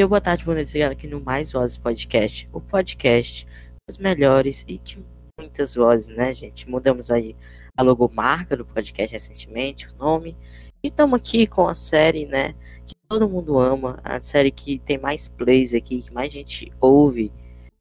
[0.00, 3.46] Dia, boa tarde, boa noite, galera, aqui no Mais Vozes Podcast, o podcast
[3.86, 4.98] dos melhores e de
[5.38, 6.66] muitas vozes, né, gente?
[6.66, 7.36] Mudamos aí
[7.76, 10.38] a logomarca do podcast recentemente, o nome,
[10.82, 12.54] e estamos aqui com a série, né,
[12.86, 17.30] que todo mundo ama, a série que tem mais plays aqui, que mais gente ouve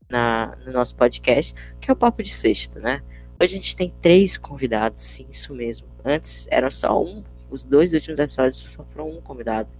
[0.09, 3.01] na, no nosso podcast, que é o Papo de Sexta, né?
[3.41, 5.87] Hoje a gente tem três convidados, sim, isso mesmo.
[6.03, 9.78] Antes era só um, os dois últimos episódios só foram um convidado.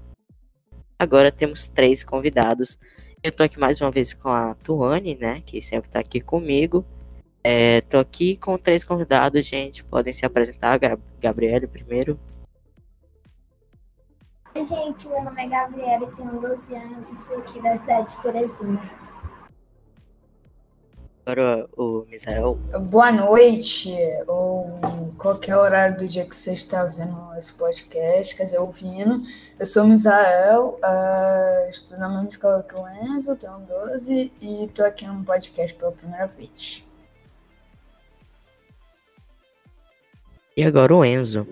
[1.01, 2.77] Agora temos três convidados.
[3.23, 5.41] Eu tô aqui mais uma vez com a Tuane, né?
[5.45, 6.85] Que sempre tá aqui comigo.
[7.41, 9.81] É, tô aqui com três convidados, gente.
[9.81, 10.77] Podem se apresentar.
[11.21, 12.19] Gabriele primeiro.
[14.53, 15.07] Oi, gente.
[15.07, 19.08] Meu nome é Gabriela, tenho 12 anos e sou aqui da cidade de Teresina.
[21.25, 22.55] Agora o Misael.
[22.89, 23.93] Boa noite,
[24.27, 24.79] ou
[25.17, 29.21] qualquer horário do dia que você está vendo esse podcast, quer dizer, ouvindo.
[29.59, 34.63] Eu sou o Misael, uh, estudo na mesma escola que o Enzo, tenho 12 e
[34.63, 36.83] estou aqui no podcast pela primeira vez.
[40.57, 41.47] E agora o Enzo.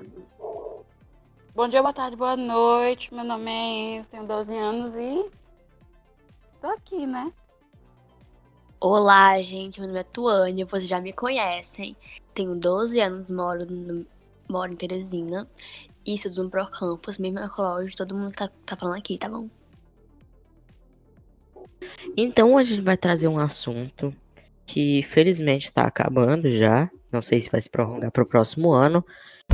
[1.53, 3.13] Bom dia, boa tarde, boa noite.
[3.13, 5.29] Meu nome é Enzo, tenho 12 anos e
[6.61, 7.31] tô aqui, né?
[8.79, 9.79] Olá, gente.
[9.79, 11.97] Meu nome é Tuane, vocês já me conhecem.
[12.31, 14.05] Tenho 12 anos, moro, no,
[14.47, 15.49] moro em Teresina
[16.05, 19.49] e estudo no Procampus, mesmo ecológico, todo mundo tá, tá falando aqui, tá bom?
[22.15, 24.13] Então a gente vai trazer um assunto
[24.63, 26.87] que felizmente está acabando já.
[27.11, 29.03] Não sei se vai se prolongar para o próximo ano.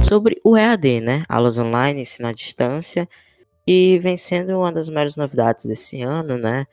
[0.03, 1.23] Sobre o EAD, né?
[1.30, 3.08] Aulas online, ensino à distância.
[3.65, 6.67] E vem sendo uma das maiores novidades desse ano, né?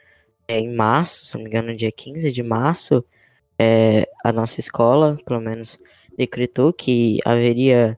[0.51, 3.05] É, em março, se não me engano, no dia 15 de março,
[3.57, 5.79] é, a nossa escola, pelo menos,
[6.19, 7.97] decretou que haveria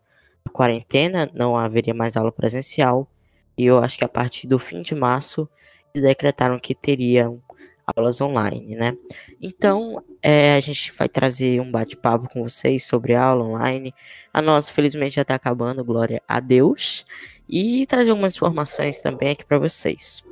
[0.52, 3.08] quarentena, não haveria mais aula presencial.
[3.56, 5.48] E eu acho que a partir do fim de março,
[5.94, 7.42] eles decretaram que teriam
[7.86, 8.98] aulas online, né?
[9.40, 13.94] Então, é, a gente vai trazer um bate-papo com vocês sobre aula online.
[14.30, 17.06] A nossa, felizmente, já está acabando, glória a Deus.
[17.48, 20.22] E trazer algumas informações também aqui para vocês.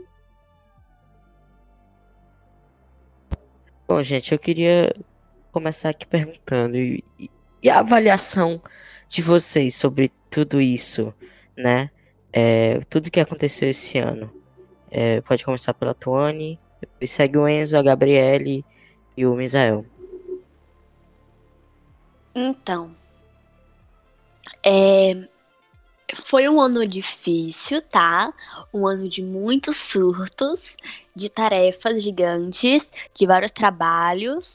[3.90, 4.94] Bom, gente, eu queria
[5.50, 7.02] começar aqui perguntando e,
[7.60, 8.62] e a avaliação
[9.08, 11.12] de vocês sobre tudo isso,
[11.56, 11.90] né?
[12.32, 14.32] É, tudo que aconteceu esse ano.
[14.92, 18.64] É, pode começar pela Tuane, depois segue o Enzo, a Gabriele
[19.16, 19.84] e o Misael.
[22.32, 22.94] Então,
[24.62, 25.16] é,
[26.14, 28.32] foi um ano difícil, tá?
[28.72, 30.76] Um ano de muitos surtos,
[31.14, 34.54] de tarefas gigantes, de vários trabalhos.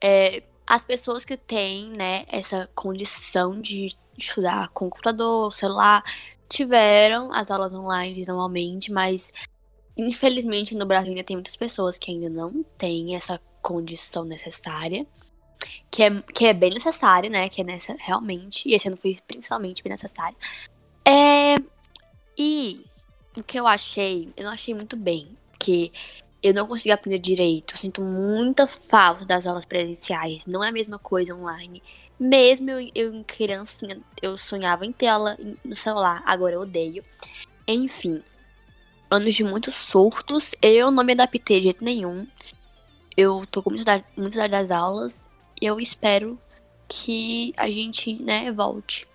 [0.00, 6.02] É, as pessoas que têm, né, essa condição de estudar com computador, celular,
[6.48, 9.32] tiveram as aulas online normalmente, mas
[9.96, 15.06] infelizmente no Brasil ainda tem muitas pessoas que ainda não têm essa condição necessária.
[15.90, 17.48] Que é, que é bem necessária, né?
[17.48, 20.36] Que é nessa, realmente, e esse ano foi principalmente bem necessário.
[21.06, 21.54] É.
[22.36, 22.84] E
[23.36, 25.28] o que eu achei, eu não achei muito bem,
[25.58, 25.92] que
[26.42, 27.74] eu não consegui aprender direito.
[27.74, 30.46] Eu sinto muita falta das aulas presenciais.
[30.46, 31.82] Não é a mesma coisa online.
[32.18, 36.22] Mesmo eu, eu em criancinha, eu sonhava em tela no celular.
[36.26, 37.04] Agora eu odeio.
[37.66, 38.22] Enfim,
[39.10, 40.54] anos de muitos surtos.
[40.60, 42.26] Eu não me adaptei de jeito nenhum.
[43.16, 45.26] Eu tô com muita saudade, das aulas.
[45.60, 46.38] Eu espero
[46.88, 49.06] que a gente, né, volte.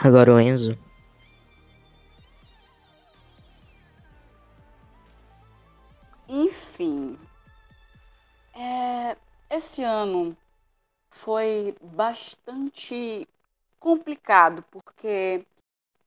[0.00, 0.78] Agora o Enzo.
[6.28, 7.18] Enfim,
[8.54, 9.16] é,
[9.50, 10.36] esse ano
[11.10, 13.26] foi bastante
[13.80, 15.44] complicado, porque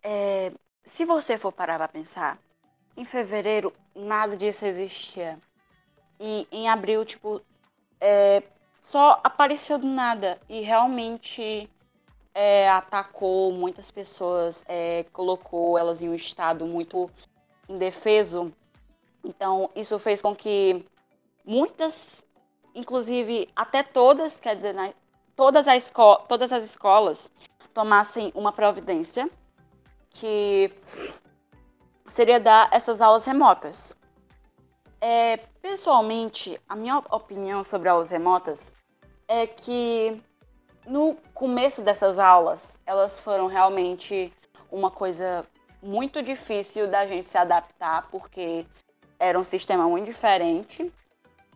[0.02, 0.54] é,
[0.86, 2.40] se você for parar para pensar,
[2.96, 5.38] em fevereiro nada disso existia.
[6.18, 7.42] E em abril, tipo,
[8.00, 8.42] é,
[8.82, 10.40] só apareceu do nada.
[10.48, 11.70] E realmente
[12.34, 17.10] é, atacou muitas pessoas, é, colocou elas em um estado muito
[17.68, 18.52] indefeso.
[19.24, 20.86] Então, isso fez com que
[21.46, 22.26] muitas,
[22.74, 24.76] inclusive até todas, quer dizer,
[25.36, 25.92] todas, as
[26.28, 27.30] todas as escolas
[27.74, 29.30] tomassem uma providência
[30.10, 30.72] que
[32.06, 33.96] seria dar essas aulas remotas.
[35.00, 38.74] É, pessoalmente, a minha opinião sobre aulas remotas
[39.28, 40.22] é que
[40.86, 44.34] no começo dessas aulas, elas foram realmente
[44.72, 45.46] uma coisa
[45.82, 48.66] muito difícil da gente se adaptar, porque
[49.20, 50.92] era um sistema muito diferente.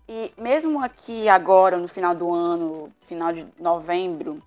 [0.08, 4.40] E mesmo aqui agora, no final do ano, final de novembro,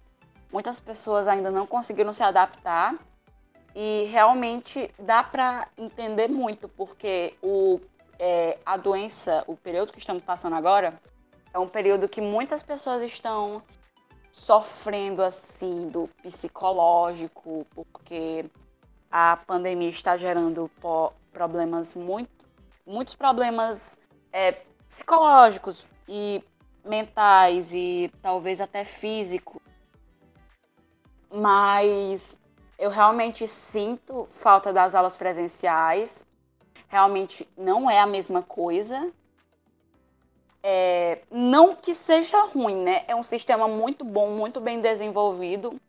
[0.53, 2.95] muitas pessoas ainda não conseguiram se adaptar.
[3.75, 7.81] E realmente dá para entender muito, porque o,
[8.19, 11.01] é, a doença, o período que estamos passando agora,
[11.53, 13.63] é um período que muitas pessoas estão
[14.33, 18.45] sofrendo assim do psicológico, porque
[19.11, 20.71] a pandemia está gerando
[21.33, 22.47] problemas muito,
[22.87, 23.99] muitos problemas
[24.33, 24.53] é,
[24.87, 26.43] psicológicos e
[26.85, 29.61] mentais e talvez até físicos.
[31.31, 32.39] Mas
[32.79, 36.25] eu realmente sinto falta das aulas presenciais.
[36.89, 39.13] Realmente não é a mesma coisa.
[40.63, 43.05] É, não que seja ruim, né?
[43.07, 45.81] É um sistema muito bom, muito bem desenvolvido,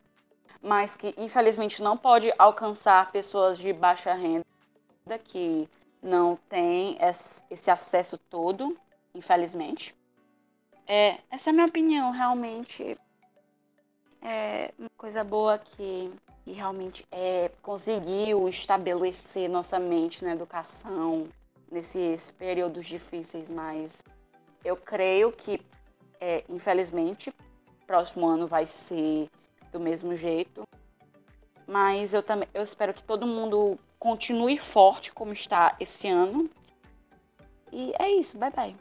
[0.62, 4.44] mas que infelizmente não pode alcançar pessoas de baixa renda
[5.24, 5.68] que
[6.02, 6.96] não têm
[7.50, 8.76] esse acesso todo,
[9.14, 9.94] infelizmente.
[10.86, 12.96] É, essa é a minha opinião, realmente
[14.22, 16.12] é uma coisa boa que,
[16.44, 21.28] que realmente é, conseguiu estabelecer nossa mente na educação
[21.70, 24.02] nesses períodos difíceis, mas
[24.64, 25.60] eu creio que,
[26.20, 27.32] é, infelizmente,
[27.86, 29.28] próximo ano vai ser
[29.72, 30.62] do mesmo jeito.
[31.66, 36.50] Mas eu também eu espero que todo mundo continue forte como está esse ano.
[37.72, 38.76] E é isso, bye bye.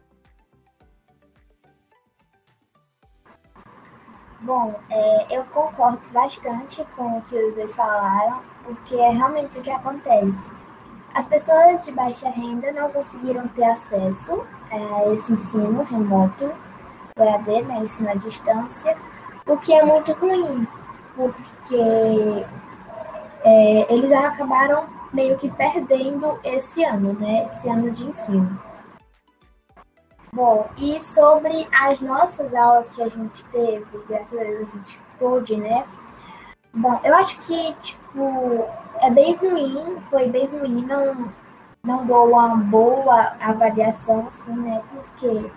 [4.42, 9.62] Bom, é, eu concordo bastante com o que os dois falaram, porque é realmente o
[9.62, 10.50] que acontece.
[11.20, 16.50] As pessoas de baixa renda não conseguiram ter acesso a esse ensino remoto,
[17.18, 18.96] o EAD, né, ensino à distância,
[19.46, 20.66] o que é muito ruim,
[21.18, 22.46] porque
[23.44, 28.58] é, eles acabaram meio que perdendo esse ano, né, esse ano de ensino.
[30.32, 35.00] Bom, e sobre as nossas aulas que a gente teve, graças a Deus a gente
[35.20, 35.84] pôde, né?
[36.74, 38.70] Bom, eu acho que, tipo,
[39.02, 41.32] é bem ruim, foi bem ruim, não,
[41.84, 44.82] não dou uma boa avaliação, assim, né?
[44.92, 45.50] Porque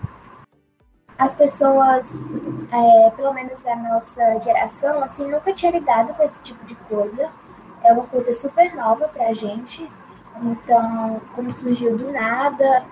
[1.17, 2.27] as pessoas,
[2.71, 7.29] é, pelo menos a nossa geração, assim, nunca tinha lidado com esse tipo de coisa.
[7.83, 9.89] É uma coisa super nova pra gente.
[10.41, 12.83] Então, como surgiu do nada,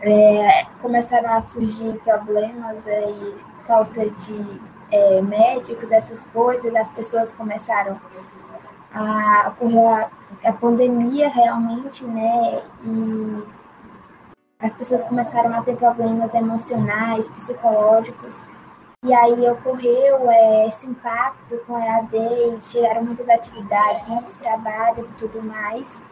[0.00, 3.36] é, começaram a surgir problemas aí,
[3.66, 4.60] falta de
[4.90, 8.00] é, médicos, essas coisas, as pessoas começaram
[8.92, 10.10] a ocorrer
[10.44, 12.62] a, a pandemia realmente, né?
[12.82, 13.44] E
[14.60, 18.44] as pessoas começaram a ter problemas emocionais, psicológicos.
[19.04, 25.14] E aí ocorreu é, esse impacto com a EAD, tiraram muitas atividades, muitos trabalhos e
[25.14, 26.02] tudo mais.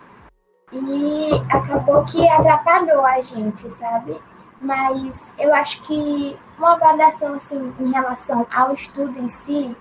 [0.73, 4.17] E acabou que atrapalhou a gente, sabe?
[4.61, 9.77] Mas eu acho que uma avaliação assim em relação ao estudo em si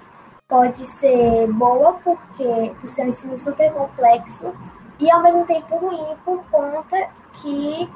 [0.48, 4.54] pode ser boa porque por ser um ensino super complexo
[5.00, 7.90] e ao mesmo tempo ruim por conta que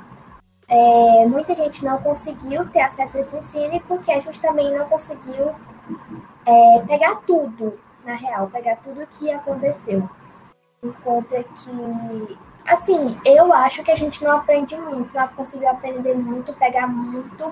[0.68, 4.88] é, muita gente não conseguiu ter acesso a esse ensino porque a gente também não
[4.88, 5.54] conseguiu
[6.46, 10.10] é, pegar tudo, na real, pegar tudo o que aconteceu.
[10.82, 12.38] Por conta que
[12.70, 17.52] Assim, eu acho que a gente não aprende muito, não conseguiu aprender muito, pegar muito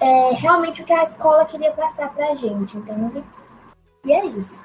[0.00, 3.22] é, realmente o que a escola queria passar pra gente, entende?
[4.04, 4.64] E é isso.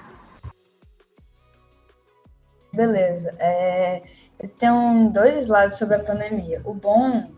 [2.74, 3.36] Beleza.
[3.39, 4.03] É,
[4.58, 6.62] tem dois lados sobre a pandemia.
[6.65, 7.29] O bom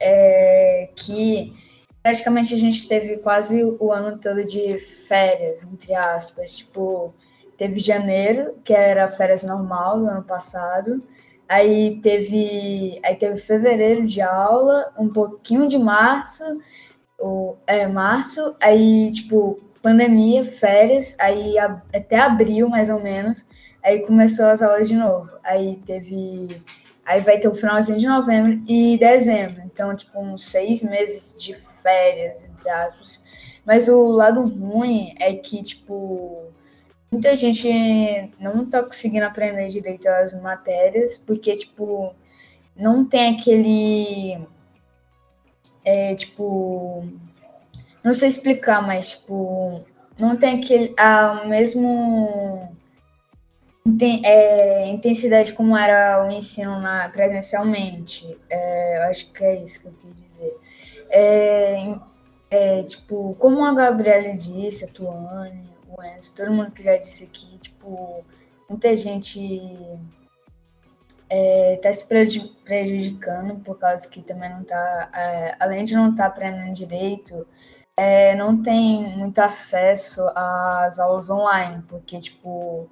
[0.00, 1.54] é que
[2.02, 6.58] praticamente a gente teve quase o ano todo de férias, entre aspas.
[6.58, 7.14] Tipo,
[7.56, 11.02] teve janeiro, que era férias normal do ano passado,
[11.52, 16.42] Aí teve, aí teve fevereiro de aula, um pouquinho de março,
[17.20, 23.46] o, é, março, aí, tipo, pandemia, férias, aí até abril, mais ou menos,
[23.82, 25.30] aí começou as aulas de novo.
[25.42, 26.48] Aí teve,
[27.04, 31.54] aí vai ter o finalzinho de novembro e dezembro, então, tipo, uns seis meses de
[31.54, 33.20] férias, entre aspas.
[33.64, 36.44] Mas o lado ruim é que, tipo,
[37.10, 37.68] muita gente
[38.38, 42.14] não tá conseguindo aprender direito as matérias, porque, tipo,
[42.76, 44.46] não tem aquele.
[45.84, 47.04] É, tipo.
[48.04, 49.84] Não sei explicar, mas, tipo,
[50.18, 50.94] não tem aquele.
[50.98, 52.68] A mesmo.
[54.24, 58.38] É, intensidade como era o ensino na, presencialmente.
[58.48, 60.56] É, eu acho que é isso que eu quis dizer.
[61.10, 61.94] É,
[62.50, 67.24] é, tipo, como a Gabriela disse, a Tuane, o Enzo, todo mundo que já disse
[67.24, 68.24] aqui, tipo,
[68.68, 69.60] muita gente
[71.30, 76.24] é, tá se prejudicando por causa que também não tá, é, além de não estar
[76.24, 77.46] tá aprendendo direito,
[77.96, 82.88] é, não tem muito acesso às aulas online, porque, tipo,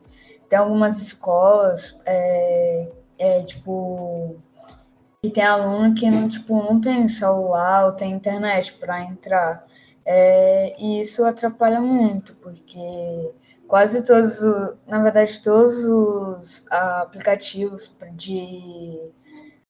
[0.49, 2.89] tem algumas escolas, é,
[3.19, 4.37] é, tipo,
[5.23, 9.67] que tem aluno que não, tipo, não tem celular ou tem internet para entrar.
[10.05, 13.31] É, e isso atrapalha muito, porque
[13.69, 14.41] quase todos,
[14.87, 18.99] na verdade, todos os aplicativos de,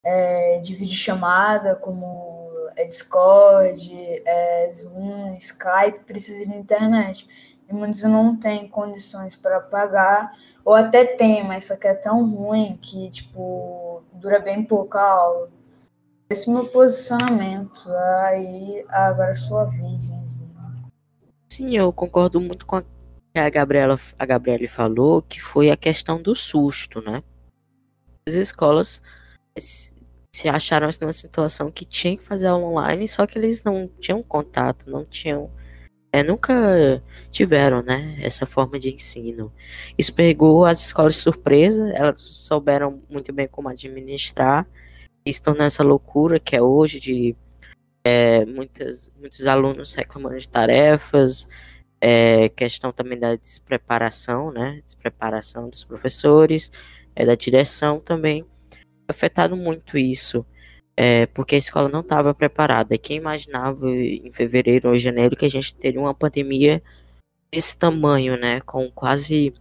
[0.05, 2.40] é, de videochamada, como
[2.77, 3.91] é Discord,
[4.25, 7.29] é Zoom, Skype, precisam de internet.
[7.69, 10.33] E muitos não têm condições para pagar,
[10.65, 15.03] ou até tem, mas isso aqui é tão ruim que, tipo, dura bem pouco a
[15.03, 15.49] aula.
[16.29, 17.91] Esse é o meu posicionamento.
[18.25, 20.13] Aí, agora é sua vez.
[21.49, 22.83] Sim, eu concordo muito com a
[23.33, 27.23] que a Gabriela, a Gabriele falou, que foi a questão do susto, né?
[28.27, 29.03] As escolas
[30.33, 34.23] se acharam numa situação que tinha que fazer aula online, só que eles não tinham
[34.23, 35.51] contato, não tinham.
[36.13, 39.53] É, nunca tiveram, né, essa forma de ensino.
[39.97, 44.67] Isso pegou as escolas de surpresa, elas souberam muito bem como administrar,
[45.25, 47.37] estão nessa loucura que é hoje de
[48.05, 51.49] é, muitas, muitos alunos reclamando de tarefas,
[52.01, 56.73] é, questão também da despreparação, né, despreparação dos professores,
[57.15, 58.45] é, da direção também,
[59.11, 60.45] afetado muito isso,
[60.97, 62.99] é, porque a escola não estava preparada.
[62.99, 66.83] Quem imaginava em fevereiro ou janeiro que a gente teria uma pandemia
[67.53, 69.53] desse tamanho, né, com quase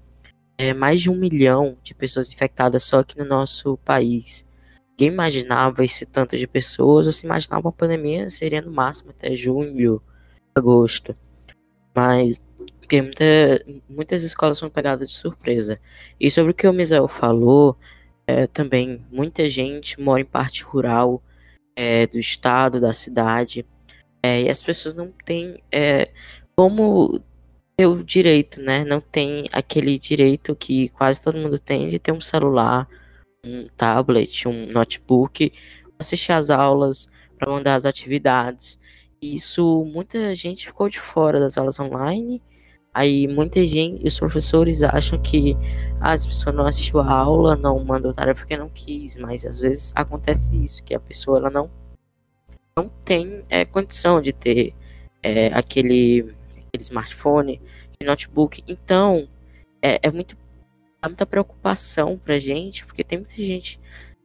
[0.58, 4.46] é, mais de um milhão de pessoas infectadas só aqui no nosso país.
[4.91, 9.34] Ninguém imaginava esse tanto de pessoas, ou se imaginava uma pandemia seria no máximo até
[9.36, 10.01] junho,
[10.56, 11.15] agosto.
[11.96, 12.41] Mas
[12.89, 13.24] porque muita,
[13.88, 15.79] muitas escolas foram pegadas de surpresa.
[16.20, 17.77] E sobre o que o Misael falou,
[18.30, 21.20] é, também muita gente mora em parte rural
[21.76, 23.66] é, do estado, da cidade,
[24.22, 26.12] é, e as pessoas não têm é,
[26.56, 27.20] como
[27.76, 28.84] ter o direito, né?
[28.86, 32.88] Não tem aquele direito que quase todo mundo tem de ter um celular,
[33.44, 35.52] um tablet, um notebook,
[35.98, 38.80] assistir às aulas, para mandar as atividades.
[39.20, 42.44] Isso muita gente ficou de fora das aulas online
[42.93, 45.55] Aí muita gente, os professores acham que
[46.00, 49.60] ah, as pessoas não assistiu a aula, não mandou tarefa porque não quis, mas às
[49.60, 51.69] vezes acontece isso, que a pessoa ela não,
[52.75, 54.74] não tem é, condição de ter
[55.22, 57.62] é, aquele, aquele smartphone,
[58.03, 58.63] notebook.
[58.67, 59.27] Então,
[59.81, 60.38] é, é muito
[61.01, 63.79] dá muita preocupação pra gente, porque tem muita gente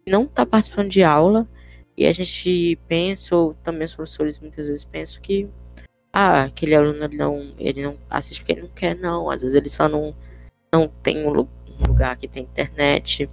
[0.04, 1.48] que não tá participando de aula
[1.96, 5.48] e a gente pensa, ou também os professores muitas vezes pensam que
[6.16, 9.28] ah, aquele aluno ele não, ele não assiste porque ele não quer, não.
[9.28, 10.14] Às vezes ele só não,
[10.72, 11.32] não tem um
[11.88, 13.28] lugar que tem internet.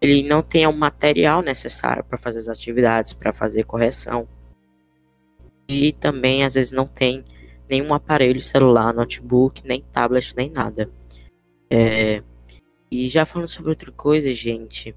[0.00, 4.28] Ele não tem o material necessário para fazer as atividades, para fazer correção.
[5.68, 7.24] E também às vezes não tem
[7.68, 10.88] nenhum aparelho celular, notebook, nem tablet, nem nada.
[11.68, 12.22] É,
[12.92, 14.94] e já falando sobre outra coisa, gente,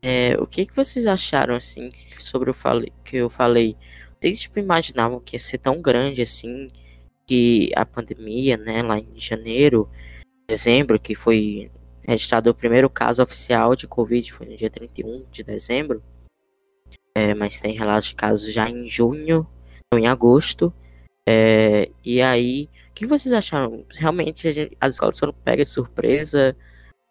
[0.00, 2.54] é, o que, que vocês acharam assim sobre o
[3.04, 3.76] que eu falei
[4.20, 6.70] vocês tipo, imaginavam que ia ser tão grande assim
[7.26, 9.88] que a pandemia, né, lá em janeiro,
[10.48, 11.70] dezembro, que foi
[12.02, 16.02] registrado o primeiro caso oficial de Covid, foi no dia 31 de dezembro.
[17.14, 19.46] É, mas tem relatos de casos já em junho,
[19.92, 20.72] em agosto.
[21.28, 23.84] É, e aí, o que vocês acharam?
[23.92, 26.56] Realmente gente, as escolas foram pegas de surpresa?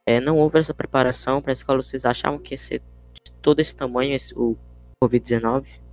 [0.05, 1.83] É, não houve essa preparação para a escola?
[1.83, 2.79] Vocês achavam que ia ser
[3.23, 4.57] de todo esse tamanho esse, o
[5.03, 5.86] Covid-19?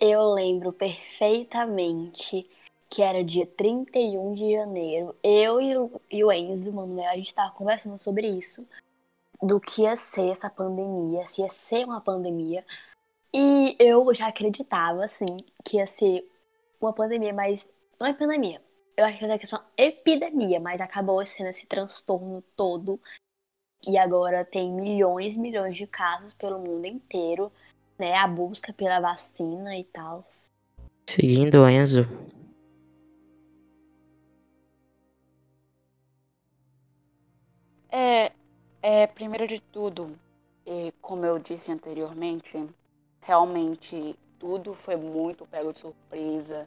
[0.00, 2.48] Eu lembro perfeitamente
[2.88, 5.14] que era dia 31 de janeiro.
[5.22, 8.66] Eu e o, Enzo, Manuel, a gente tava conversando sobre isso.
[9.42, 12.64] Do que ia ser essa pandemia, se ia ser uma pandemia.
[13.32, 15.26] E eu já acreditava, assim,
[15.62, 16.26] que ia ser
[16.80, 18.62] uma pandemia, mas não é pandemia.
[18.96, 22.98] Eu acho que era questão epidemia, mas acabou sendo esse transtorno todo.
[23.86, 27.52] E agora tem milhões e milhões de casos pelo mundo inteiro
[28.00, 30.26] né, a busca pela vacina e tal.
[31.06, 32.08] Seguindo, Enzo.
[37.90, 38.32] É,
[38.80, 40.18] é, primeiro de tudo,
[40.64, 42.66] e como eu disse anteriormente,
[43.20, 46.66] realmente tudo foi muito pego de surpresa.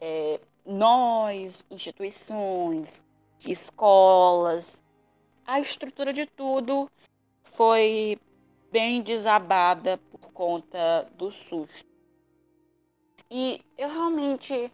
[0.00, 3.04] É, nós, instituições,
[3.46, 4.82] escolas,
[5.46, 6.90] a estrutura de tudo
[7.44, 8.18] foi
[8.72, 11.86] bem desabada por conta do susto.
[13.30, 14.70] E eu realmente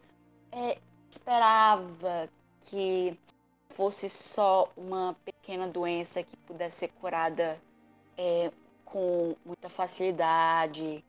[0.51, 0.79] é,
[1.11, 2.29] esperava
[2.61, 3.19] que
[3.71, 7.61] fosse só uma pequena doença que pudesse ser curada
[8.17, 8.51] é,
[8.85, 11.03] com muita facilidade,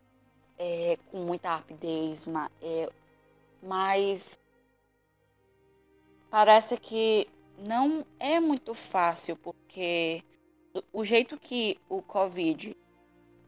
[0.57, 2.25] é, com muita rapidez,
[2.61, 2.89] é,
[3.61, 4.39] mas
[6.29, 10.23] parece que não é muito fácil, porque
[10.91, 12.75] o jeito que o Covid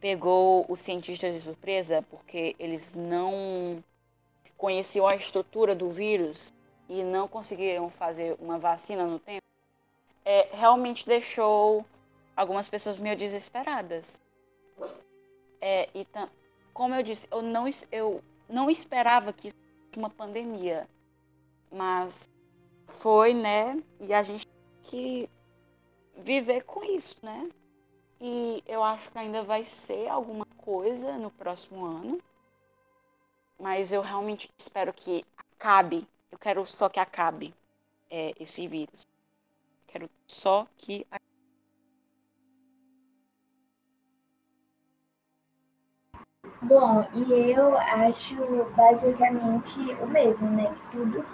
[0.05, 3.83] pegou os cientistas de surpresa, porque eles não
[4.55, 6.53] conheciam a estrutura do vírus
[6.87, 9.41] e não conseguiram fazer uma vacina no tempo,
[10.23, 11.83] é, realmente deixou
[12.37, 14.21] algumas pessoas meio desesperadas.
[15.59, 16.05] É, e
[16.71, 20.87] como eu disse, eu não, eu não esperava que isso fosse uma pandemia,
[21.71, 22.29] mas
[22.85, 23.81] foi, né?
[23.99, 25.29] E a gente tem que
[26.15, 27.49] viver com isso, né?
[28.27, 32.19] E eu acho que ainda vai ser alguma coisa no próximo ano.
[33.59, 36.07] Mas eu realmente espero que acabe.
[36.31, 37.53] Eu quero só que acabe
[38.09, 39.07] é, esse vírus.
[39.85, 41.05] Quero só que.
[46.63, 48.35] Bom, e eu acho
[48.75, 50.73] basicamente o mesmo, né?
[50.73, 51.25] Que tudo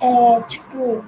[0.00, 1.04] é tipo.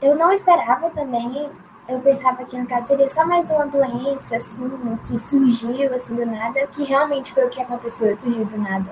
[0.00, 1.67] Eu não esperava também.
[1.88, 6.26] Eu pensava que no caso seria só mais uma doença, assim, que surgiu assim do
[6.26, 8.90] nada, que realmente foi o que aconteceu, surgiu do nada.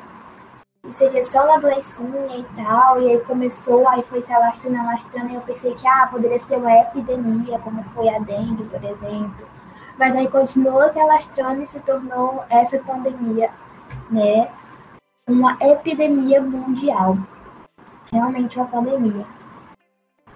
[0.88, 5.31] E seria só uma doencinha e tal, e aí começou, aí foi se alastrando, alastrando,
[5.31, 9.47] e eu pensei que, ah, poderia ser uma epidemia, como foi a dengue, por exemplo
[9.99, 13.50] mas aí continuou se alastrando e se tornou essa pandemia,
[14.11, 14.49] né,
[15.26, 17.17] uma epidemia mundial.
[18.12, 19.26] Realmente uma pandemia.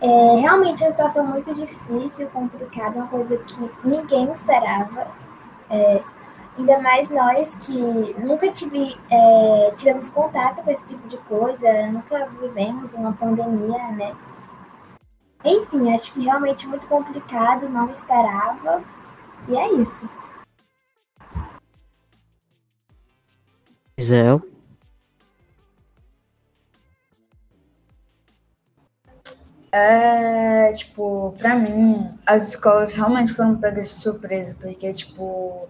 [0.00, 5.09] É realmente uma situação muito difícil, complicada, uma coisa que ninguém esperava.
[5.69, 6.02] É,
[6.59, 12.26] ainda mais nós que nunca tive, é, tivemos contato com esse tipo de coisa, nunca
[12.40, 14.16] vivemos uma pandemia, né?
[15.45, 18.82] Enfim, acho que realmente muito complicado, não esperava.
[19.49, 20.08] E é isso.
[24.00, 24.41] Zé.
[29.73, 35.69] É, tipo, pra mim, as escolas realmente foram pegas de surpresa, porque, tipo,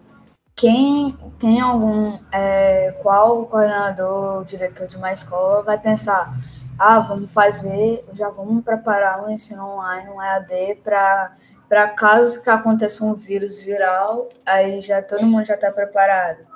[0.56, 6.34] quem, quem algum, é, qual coordenador, diretor de uma escola vai pensar,
[6.78, 13.04] ah, vamos fazer, já vamos preparar um ensino online, um EAD, para caso que aconteça
[13.04, 16.46] um vírus viral, aí já todo mundo já está preparado.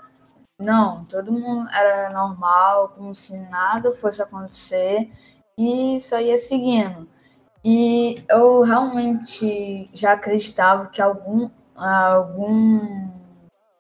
[0.58, 5.10] Não, todo mundo era normal, como se nada fosse acontecer
[5.58, 7.08] e só ia seguindo.
[7.64, 13.10] E eu realmente já acreditava que algum algum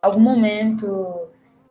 [0.02, 1.28] algum momento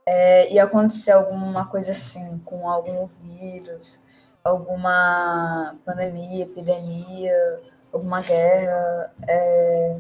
[0.08, 4.04] é, ia acontecer alguma coisa assim com algum vírus,
[4.44, 7.62] alguma pandemia, epidemia
[7.94, 9.14] alguma guerra.
[9.28, 9.98] É...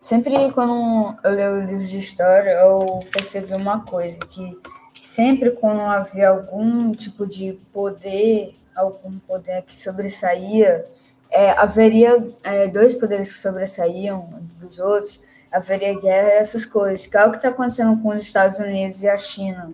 [0.00, 4.58] Sempre quando eu leio livros de história, eu percebi uma coisa, que
[5.00, 10.84] sempre quando havia algum tipo de poder, algum poder que sobressaía,
[11.32, 14.28] é, haveria é, dois poderes que sobressaíam
[14.60, 17.06] dos outros, haveria guerra essas coisas.
[17.06, 19.72] Que é o que está acontecendo com os Estados Unidos e a China.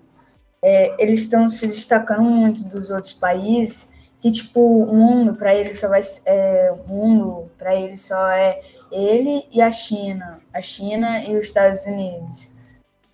[0.63, 3.91] É, eles estão se destacando muito dos outros países
[4.21, 9.47] que tipo o mundo para ele só vai é, mundo para ele só é ele
[9.51, 12.51] e a China, a China e os Estados Unidos.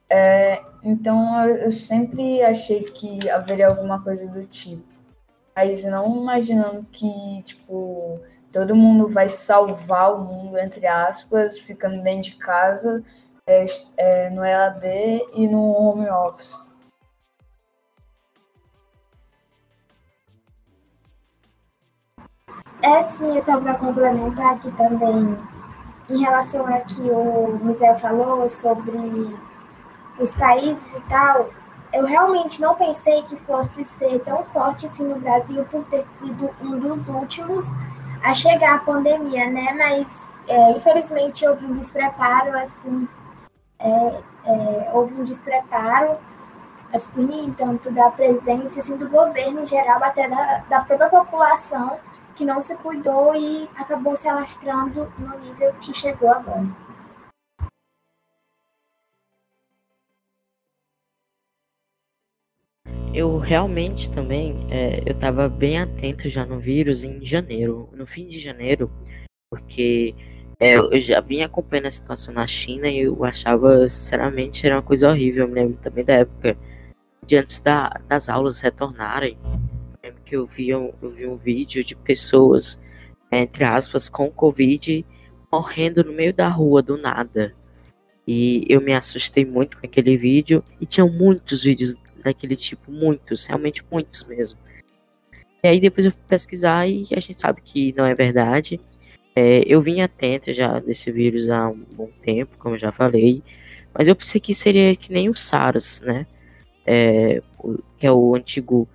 [0.09, 4.85] É, então eu, sempre achei que haveria alguma coisa do tipo,
[5.57, 8.21] mas não imaginando que tipo
[8.55, 13.05] todo mundo vai salvar o mundo entre aspas, ficando dentro de casa,
[13.45, 16.64] é, é no EAD e no home office.
[22.81, 25.37] É sim, só para complementar aqui também,
[26.09, 29.37] em relação a que o Mizel falou sobre
[30.19, 31.51] os países e tal,
[31.93, 36.51] eu realmente não pensei que fosse ser tão forte assim no Brasil por ter sido
[36.61, 37.71] um dos últimos
[38.25, 39.73] a chegar à pandemia, né?
[39.75, 43.07] Mas é, infelizmente houve um despreparo, assim,
[43.79, 46.17] é, é, houve um despreparo,
[46.93, 51.99] assim, tanto da presidência, assim, do governo em geral, até da, da própria população
[52.35, 56.67] que não se cuidou e acabou se alastrando no nível que chegou agora.
[63.14, 68.27] Eu realmente também, é, eu estava bem atento já no vírus em janeiro, no fim
[68.27, 68.90] de janeiro,
[69.48, 70.12] porque
[70.59, 74.83] é, eu já vinha acompanhando a situação na China e eu achava, sinceramente, era uma
[74.83, 75.44] coisa horrível.
[75.44, 76.59] Eu me lembro também da época
[77.24, 79.38] de antes da, das aulas retornarem,
[80.03, 82.83] lembro que eu vi um, eu vi um vídeo de pessoas,
[83.31, 85.07] entre aspas, com Covid
[85.53, 87.55] morrendo no meio da rua do nada.
[88.27, 90.64] E eu me assustei muito com aquele vídeo.
[90.81, 91.94] E tinham muitos vídeos
[92.25, 94.59] daquele tipo, muitos, realmente muitos mesmo.
[95.63, 98.81] E aí depois eu fui pesquisar e a gente sabe que não é verdade.
[99.37, 103.43] É, eu vim atento já desse vírus há um bom tempo, como eu já falei,
[103.93, 106.27] mas eu pensei que seria que nem o SARS, né?
[106.87, 107.43] É,
[107.99, 108.89] que é o antigo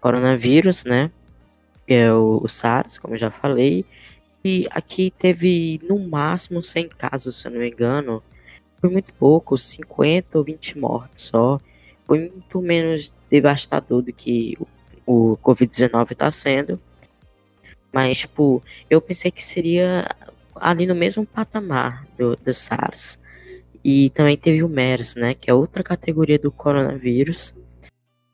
[0.00, 1.10] coronavírus, né?
[1.86, 3.84] Que é o, o SARS, como eu já falei.
[4.44, 8.22] E aqui teve no máximo 100 casos, se eu não me engano.
[8.80, 11.60] Foi muito pouco, 50 ou 20 mortes só.
[12.10, 14.56] Muito menos devastador do que
[15.06, 16.80] o, o Covid-19 está sendo.
[17.92, 20.06] Mas, tipo, eu pensei que seria
[20.54, 23.18] ali no mesmo patamar do, do SARS.
[23.82, 25.34] E também teve o MERS, né?
[25.34, 27.54] Que é outra categoria do coronavírus.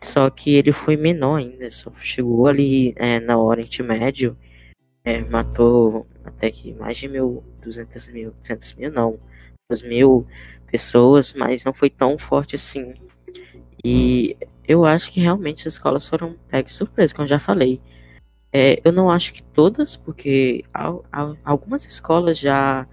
[0.01, 4.37] Só que ele foi menor ainda, só chegou ali é, na Oriente Médio,
[5.03, 9.19] é, matou até que mais de mil, duzentos mil, duzentos mil não,
[9.69, 10.27] duas mil
[10.71, 12.95] pessoas, mas não foi tão forte assim.
[13.89, 17.81] E eu acho que realmente as escolas foram pegas de surpresa, como eu já falei.
[18.53, 20.65] É, eu não acho que todas, porque
[21.45, 22.85] algumas escolas já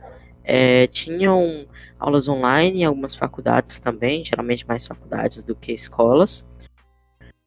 [0.43, 1.65] é, tinham
[1.97, 6.45] aulas online, algumas faculdades também, geralmente mais faculdades do que escolas.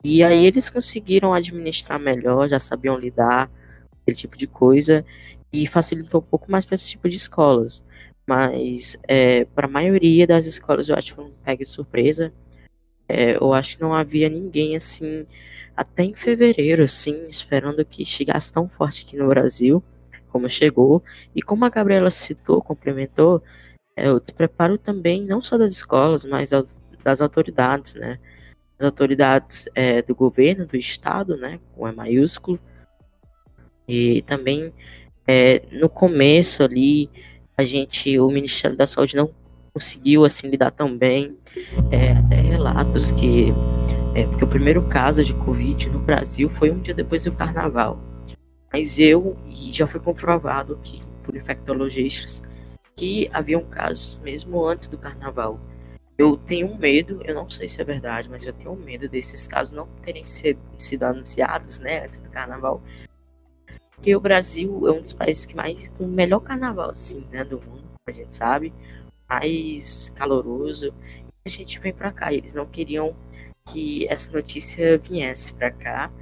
[0.03, 5.05] E aí eles conseguiram administrar melhor, já sabiam lidar com aquele tipo de coisa
[5.53, 7.85] e facilitou um pouco mais para esse tipo de escolas.
[8.27, 12.33] Mas é, para a maioria das escolas eu acho que foi um pega surpresa.
[13.09, 15.25] É, eu acho que não havia ninguém assim
[15.77, 19.85] até em fevereiro, assim, esperando que chegasse tão forte aqui no Brasil,
[20.33, 21.03] como chegou.
[21.35, 23.42] E como a Gabriela citou, complementou,
[23.95, 28.19] é, o despreparo também, não só das escolas, mas das, das autoridades, né?
[28.79, 31.61] As autoridades é, do governo, do Estado, né?
[31.75, 32.59] Com E maiúsculo.
[33.88, 34.73] E também,
[35.27, 37.11] é, no começo ali,
[37.57, 39.31] a gente, o Ministério da Saúde não
[39.77, 41.37] conseguiu, assim, lidar tão bem.
[41.91, 43.53] É, até relatos que
[44.15, 48.01] é, porque o primeiro caso de Covid no Brasil foi um dia depois do carnaval.
[48.73, 52.43] Mas eu, e já foi comprovado que, por infectologistas,
[52.97, 55.61] que haviam casos mesmo antes do carnaval.
[56.17, 59.73] Eu tenho medo, eu não sei se é verdade, mas eu tenho medo desses casos
[59.73, 62.83] não terem sido, sido anunciados né, antes do carnaval.
[63.95, 67.45] Porque o Brasil é um dos países que mais, com o melhor carnaval assim, né,
[67.45, 68.73] do mundo, a gente sabe,
[69.29, 70.95] mais caloroso.
[71.45, 73.15] A gente vem para cá, eles não queriam
[73.67, 76.12] que essa notícia viesse para cá,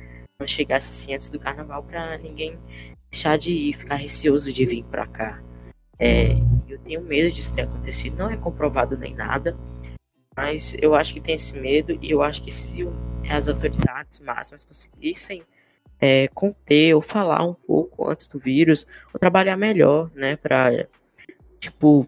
[0.41, 2.59] não chegasse assim antes do carnaval para ninguém
[3.11, 5.43] deixar de ir, ficar receoso de vir para cá.
[5.99, 6.33] É,
[6.69, 9.57] eu tenho medo disso ter acontecido, não é comprovado nem nada,
[10.37, 12.87] mas eu acho que tem esse medo e eu acho que se
[13.31, 15.45] as autoridades máximas conseguissem
[16.01, 20.87] é, conter ou falar um pouco antes do vírus, ou trabalhar melhor, né, para
[21.61, 22.07] tipo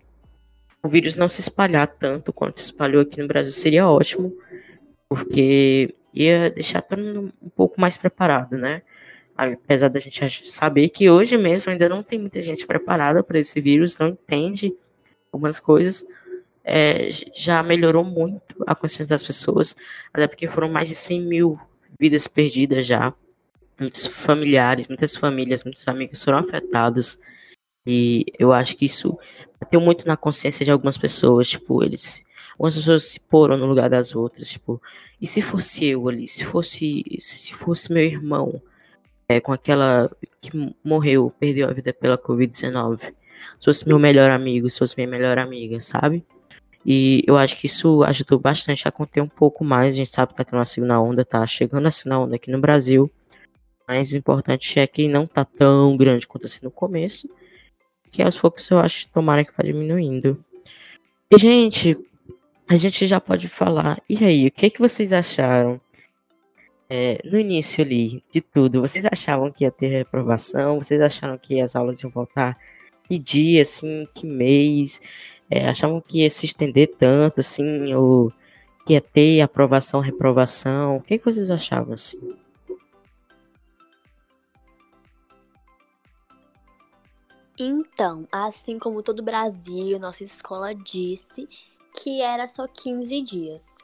[0.87, 4.33] o vírus não se espalhar tanto quanto se espalhou aqui no Brasil seria ótimo
[5.09, 8.83] porque ia deixar todo mundo um pouco mais preparado, né?
[9.37, 13.61] Apesar da gente saber que hoje mesmo ainda não tem muita gente preparada para esse
[13.61, 14.72] vírus, não entende
[15.31, 16.07] algumas coisas,
[16.64, 19.77] é, já melhorou muito a consciência das pessoas,
[20.12, 21.61] até porque foram mais de 100 mil
[21.99, 23.12] vidas perdidas já.
[23.79, 27.18] Muitos familiares, muitas famílias, muitos amigos foram afetados.
[27.87, 29.18] E eu acho que isso
[29.60, 31.48] bateu muito na consciência de algumas pessoas.
[31.48, 32.24] Tipo, eles
[32.56, 34.80] Algumas pessoas se poram no lugar das outras, tipo,
[35.20, 38.62] e se fosse eu ali, se fosse, se fosse meu irmão,
[39.28, 40.50] é, com aquela que
[40.82, 43.00] morreu, perdeu a vida pela Covid-19,
[43.58, 46.24] se fosse meu melhor amigo, se fosse minha melhor amiga, sabe?
[46.84, 49.94] E eu acho que isso ajudou bastante a conter um pouco mais.
[49.94, 52.50] A gente sabe que tá tendo uma segunda onda, tá chegando a segunda onda aqui
[52.50, 53.10] no Brasil.
[53.88, 57.28] Mas o importante é que não tá tão grande quanto assim no começo.
[58.10, 60.42] Que aos poucos eu acho que tomara que vá diminuindo.
[61.30, 61.98] E, gente,
[62.68, 64.00] a gente já pode falar.
[64.08, 65.80] E aí, o que, que vocês acharam?
[66.88, 70.78] É, no início ali de tudo, vocês achavam que ia ter reprovação?
[70.78, 72.56] Vocês acharam que as aulas iam voltar
[73.08, 75.00] que dia, assim, que mês?
[75.50, 78.32] É, achavam que ia se estender tanto, assim, ou
[78.84, 80.96] que ia ter aprovação, reprovação?
[80.96, 82.36] O que, que vocês achavam, assim?
[87.58, 91.48] Então, assim como todo o Brasil, nossa escola disse
[91.94, 93.74] que era só 15 dias.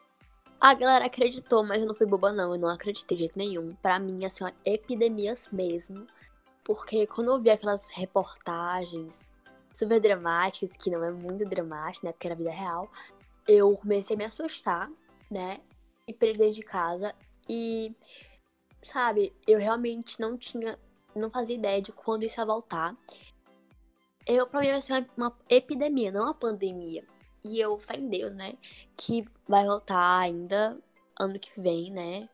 [0.60, 2.52] A galera acreditou, mas eu não fui boba, não.
[2.52, 3.74] Eu não acreditei de jeito nenhum.
[3.82, 6.06] Pra mim, assim, epidemias mesmo.
[6.62, 9.28] Porque quando eu vi aquelas reportagens
[9.72, 12.12] super dramáticas, que não é muito dramático, né?
[12.12, 12.88] Porque era vida real,
[13.48, 14.88] eu comecei a me assustar,
[15.30, 15.58] né?
[16.06, 17.14] E perdi dentro de casa.
[17.48, 17.92] E,
[18.82, 20.78] sabe, eu realmente não tinha.
[21.16, 22.96] Não fazia ideia de quando isso ia voltar.
[24.26, 27.04] Eu, pra mim, vai ser uma, uma epidemia, não uma pandemia.
[27.44, 28.54] E eu, fé em Deus, né?
[28.96, 30.78] Que vai voltar ainda
[31.18, 32.28] ano que vem, né?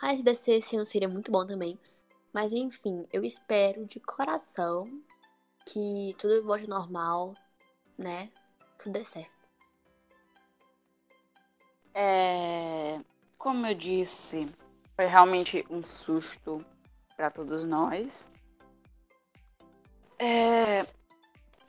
[0.00, 1.78] Ah, se desse esse ano seria muito bom também.
[2.32, 4.84] Mas enfim, eu espero de coração
[5.66, 7.34] que tudo volte normal,
[7.98, 8.30] né?
[8.78, 9.34] Tudo dê certo.
[11.94, 13.00] É,
[13.38, 14.46] como eu disse,
[14.94, 16.64] foi realmente um susto
[17.16, 18.30] para todos nós.
[20.18, 20.86] É,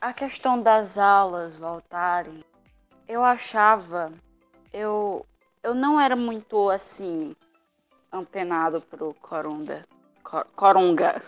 [0.07, 2.41] a questão das aulas voltarem,
[3.09, 4.09] eu achava,
[4.71, 5.25] eu,
[5.61, 7.35] eu não era muito assim
[8.09, 9.85] antenado pro Coronga,
[10.23, 11.21] Cor, Coronga.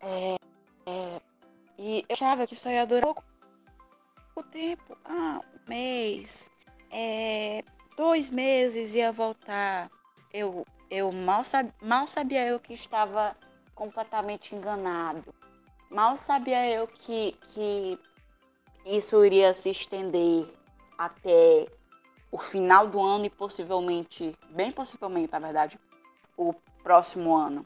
[0.00, 0.34] É,
[0.86, 1.20] é,
[1.78, 3.22] e eu achava que isso ia durar pouco,
[4.34, 6.50] pouco tempo, ah, um mês,
[6.90, 7.62] é,
[7.96, 9.88] dois meses ia voltar.
[10.34, 13.36] Eu, eu mal, sab, mal sabia eu que estava
[13.76, 15.37] completamente enganado.
[15.90, 17.98] Mal sabia eu que, que
[18.84, 20.46] isso iria se estender
[20.98, 21.66] até
[22.30, 25.80] o final do ano e possivelmente, bem possivelmente, na verdade,
[26.36, 27.64] o próximo ano.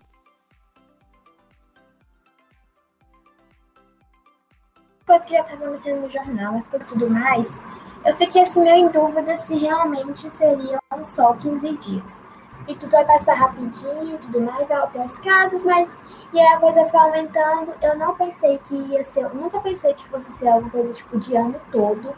[5.05, 7.59] Coisa que já estava acontecendo no jornal, mas tudo mais,
[8.05, 12.32] eu fiquei assim meio em dúvida se realmente seriam só 15 dias.
[12.69, 15.93] E tudo vai passar rapidinho, tudo mais, vai ter os casos, mas
[16.33, 17.75] e aí a coisa foi aumentando.
[17.83, 21.37] Eu não pensei que ia ser, nunca pensei que fosse ser alguma coisa tipo de
[21.37, 22.15] ano todo,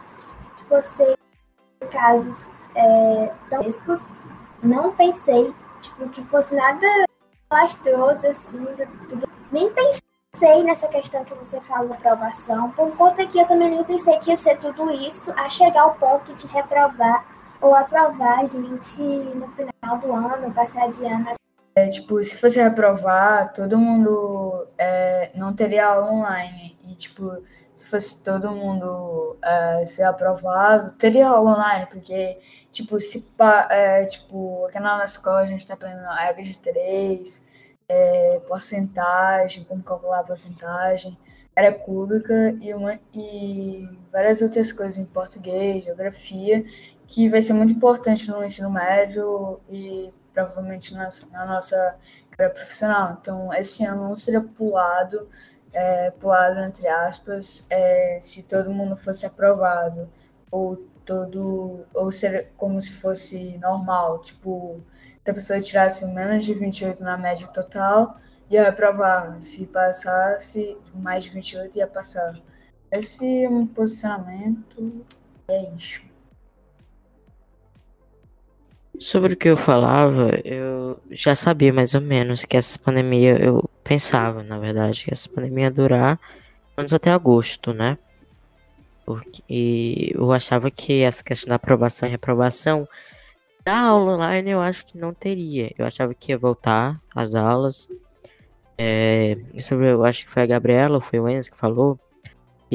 [0.57, 1.17] que fosse
[1.91, 4.11] casos é, tão frescos.
[4.63, 6.87] Não pensei tipo que fosse nada
[7.51, 8.65] lastroso assim,
[9.09, 9.29] tudo.
[9.51, 13.85] Nem pensei nessa questão que você falou da aprovação, por conta que eu também nem
[13.85, 17.25] pensei que ia ser tudo isso a chegar ao ponto de reprovar
[17.61, 21.33] ou aprovar a gente no final do ano, passar de ano.
[21.77, 26.79] É, tipo, se fosse reprovar, todo mundo é, não teria aula online.
[26.85, 27.37] E, tipo,
[27.75, 32.39] se fosse todo mundo é, ser aprovado, teria aula online, porque,
[32.71, 33.29] tipo, se
[33.71, 37.45] é, tipo, aqui na nossa escola a gente está aprendendo a regra de três,
[37.89, 41.19] é, porcentagem, como calcular a porcentagem,
[41.57, 46.65] área pública e, uma, e várias outras coisas em português, geografia,
[47.07, 51.77] que vai ser muito importante no ensino médio e provavelmente na, na nossa
[52.31, 53.19] carreira profissional.
[53.21, 55.29] Então, esse ano não seria pulado,
[55.73, 60.09] é, pulado entre aspas, é, se todo mundo fosse aprovado,
[60.51, 64.81] ou todo, ou seria como se fosse normal, tipo,
[65.25, 68.17] se a pessoa tirasse menos de 28 na média total,
[68.51, 69.41] ia reprovar.
[69.41, 72.35] Se passasse mais de 28, ia passar.
[72.91, 75.05] Esse é um posicionamento,
[75.49, 76.14] é isso.
[78.99, 83.69] Sobre o que eu falava, eu já sabia mais ou menos que essa pandemia, eu
[83.83, 86.21] pensava, na verdade, que essa pandemia ia durar
[86.77, 87.99] menos até agosto, né?
[89.05, 92.89] Porque eu achava que essa questão da aprovação e reprovação
[93.65, 95.73] da aula online eu acho que não teria.
[95.79, 97.89] Eu achava que ia voltar às aulas.
[98.77, 101.99] É, sobre, eu acho que foi a Gabriela ou foi o Enzo que falou.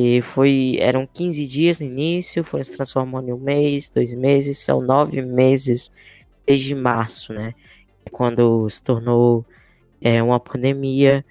[0.01, 4.57] E foi, eram 15 dias no início, foi se transformando em um mês, dois meses,
[4.57, 5.91] são nove meses
[6.47, 7.53] desde março, né?
[8.09, 9.45] Quando se tornou
[9.99, 11.25] é, uma pandemia,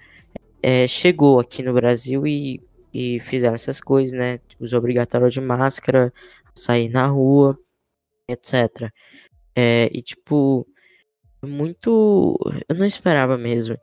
[0.61, 2.61] é, chegou aqui no Brasil e,
[2.93, 4.39] e fizeram essas coisas, né?
[4.59, 6.13] Uso obrigatório de máscara,
[6.53, 7.57] sair na rua,
[8.27, 8.91] etc.
[9.55, 10.67] É, e tipo,
[11.43, 12.37] muito.
[12.69, 13.77] Eu não esperava mesmo.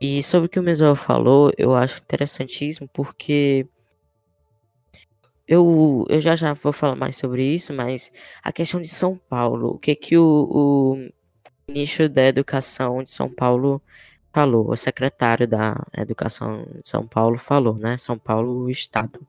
[0.00, 3.68] E sobre o que o Mesol falou, eu acho interessantíssimo porque
[5.50, 9.70] eu, eu já já vou falar mais sobre isso, mas a questão de São Paulo,
[9.74, 11.10] o que que o, o
[11.68, 13.82] ministro da Educação de São Paulo
[14.32, 17.96] falou, o secretário da Educação de São Paulo falou, né?
[17.98, 19.26] São Paulo, estado,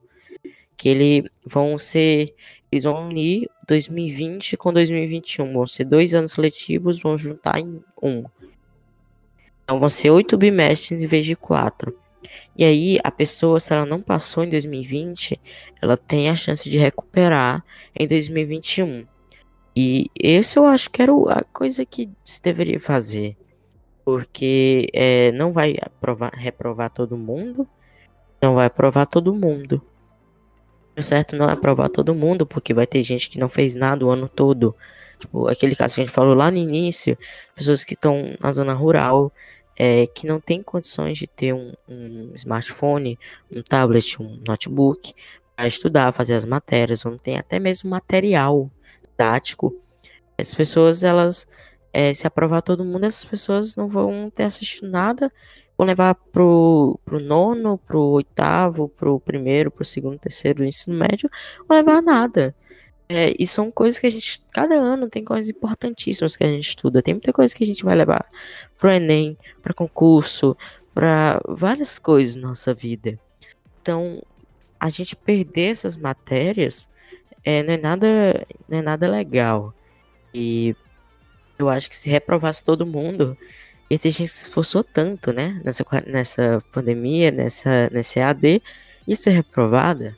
[0.76, 2.32] que eles vão ser,
[2.70, 8.24] eles vão unir 2020 com 2021, vão ser dois anos letivos, vão juntar em um.
[9.64, 11.98] Então vão ser oito bimestres em vez de quatro.
[12.56, 15.40] E aí, a pessoa, se ela não passou em 2020,
[15.80, 17.64] ela tem a chance de recuperar
[17.98, 19.06] em 2021.
[19.74, 23.36] E esse eu acho que era a coisa que se deveria fazer.
[24.04, 27.68] Porque é, não vai aprovar, reprovar todo mundo,
[28.42, 29.80] não vai aprovar todo mundo.
[30.96, 34.04] O certo não é aprovar todo mundo, porque vai ter gente que não fez nada
[34.04, 34.76] o ano todo.
[35.18, 37.16] Tipo, aquele caso que a gente falou lá no início,
[37.54, 39.32] pessoas que estão na zona rural,
[39.76, 43.18] é, que não tem condições de ter um, um, smartphone,
[43.50, 45.14] um tablet, um notebook
[45.56, 48.70] para estudar, fazer as matérias, não tem até mesmo material
[49.10, 49.74] didático.
[50.36, 51.46] Essas pessoas, elas,
[51.92, 55.32] é, se aprovar todo mundo, essas pessoas não vão ter assistido nada,
[55.76, 61.30] vão levar pro, pro nono, pro oitavo, pro primeiro, pro segundo, terceiro ensino médio,
[61.68, 62.54] vão levar nada.
[63.12, 66.70] É, e são coisas que a gente, cada ano tem coisas importantíssimas que a gente
[66.70, 67.02] estuda.
[67.02, 68.26] Tem muita coisa que a gente vai levar
[68.78, 70.56] pro Enem, para concurso,
[70.94, 73.18] para várias coisas na nossa vida.
[73.82, 74.22] Então,
[74.80, 76.90] a gente perder essas matérias
[77.44, 79.74] é, não, é nada, não é nada legal.
[80.32, 80.74] E
[81.58, 83.36] eu acho que se reprovasse todo mundo,
[83.90, 85.60] e tem gente se esforçou tanto, né?
[85.62, 88.62] Nessa, nessa pandemia, nessa, nesse AD,
[89.06, 90.16] e ser reprovada,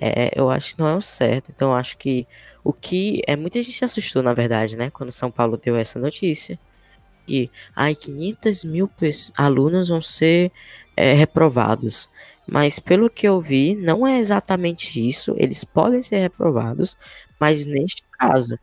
[0.00, 1.50] é, eu acho que não é o certo.
[1.54, 2.26] Então, eu acho que
[2.64, 3.22] o que.
[3.26, 4.90] É, muita gente se assustou, na verdade, né?
[4.90, 6.58] Quando São Paulo deu essa notícia.
[7.28, 8.90] E, ai, 500 mil
[9.36, 10.50] alunos vão ser
[10.96, 12.10] é, reprovados.
[12.46, 15.34] Mas, pelo que eu vi, não é exatamente isso.
[15.38, 16.96] Eles podem ser reprovados,
[17.38, 18.58] mas neste caso.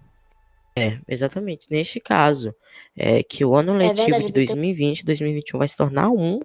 [0.78, 1.68] É, exatamente.
[1.72, 2.54] Neste caso,
[2.96, 6.40] é que o ano é letivo de 2020, 2021 vai se tornar um.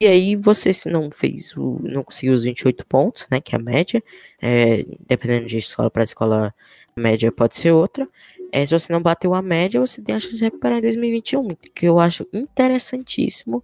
[0.00, 3.58] E aí você se não fez, o, não conseguiu os 28 pontos, né, que é
[3.58, 4.02] a média,
[4.40, 6.54] é, dependendo de escola para escola,
[6.96, 8.08] a média pode ser outra.
[8.52, 11.48] É, se você não bateu a média, você tem a chance de recuperar em 2021,
[11.74, 13.62] que eu acho interessantíssimo.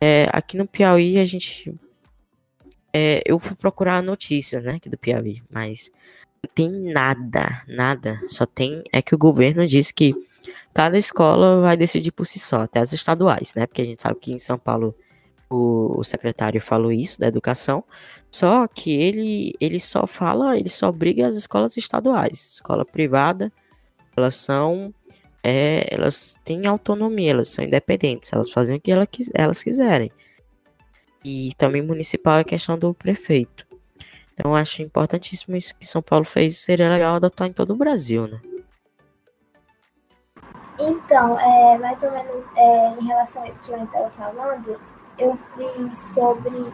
[0.00, 1.72] É, aqui no Piauí a gente,
[2.92, 5.92] é, eu fui procurar notícias, né, aqui do Piauí, mas
[6.42, 8.20] não tem nada, nada.
[8.26, 10.14] Só tem é que o governo disse que
[10.74, 13.66] cada escola vai decidir por si só, até as estaduais, né?
[13.66, 14.94] Porque a gente sabe que em São Paulo
[15.50, 17.84] o, secretário falou isso da educação,
[18.30, 23.52] só que ele ele só fala, ele só briga as escolas estaduais, escola privada,
[24.16, 24.94] elas são
[25.42, 30.10] é, elas têm autonomia, elas são independentes, elas fazem o que elas, elas quiserem.
[31.24, 33.66] E também municipal é questão do prefeito.
[34.32, 36.58] Então acho importantíssimo isso que São Paulo fez.
[36.58, 38.40] Seria legal adotar em todo o Brasil, né?
[40.78, 44.80] Então, é, mais ou menos é, em relação a isso que eu estava falando,
[45.20, 46.72] eu vi sobre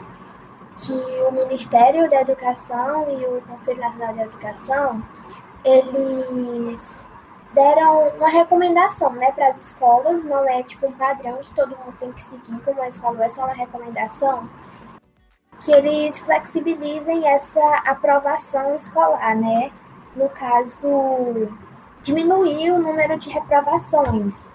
[0.78, 5.02] que o Ministério da Educação e o Conselho Nacional de Educação,
[5.64, 7.08] eles
[7.52, 11.96] deram uma recomendação né, para as escolas, não é tipo um padrão que todo mundo
[11.98, 14.48] tem que seguir, como eles falou, é só uma recomendação,
[15.60, 19.72] que eles flexibilizem essa aprovação escolar, né?
[20.14, 21.48] No caso,
[22.02, 24.50] diminuir o número de reprovações,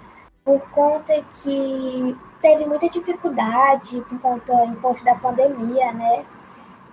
[0.45, 6.25] por conta que teve muita dificuldade por conta imposto da pandemia, né?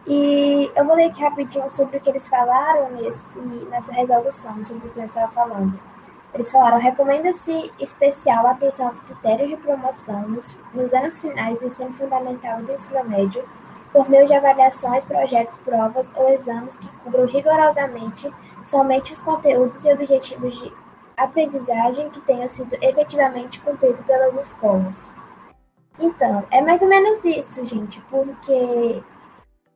[0.06, 3.38] E eu vou ler aqui rapidinho sobre o que eles falaram nesse,
[3.70, 5.78] nessa resolução, sobre o que eu estava falando.
[6.32, 11.92] Eles falaram: recomenda-se especial atenção aos critérios de promoção nos, nos anos finais do ensino
[11.92, 13.44] fundamental e do ensino médio
[13.92, 18.30] por meio de avaliações, projetos, provas ou exames que cubram rigorosamente
[18.64, 20.72] somente os conteúdos e objetivos de
[21.16, 25.17] aprendizagem que tenham sido efetivamente cumpridos pelas escolas.
[25.98, 29.02] Então, é mais ou menos isso, gente, porque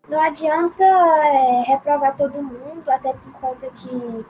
[0.09, 4.25] não adianta é, reprovar todo mundo, até por conta que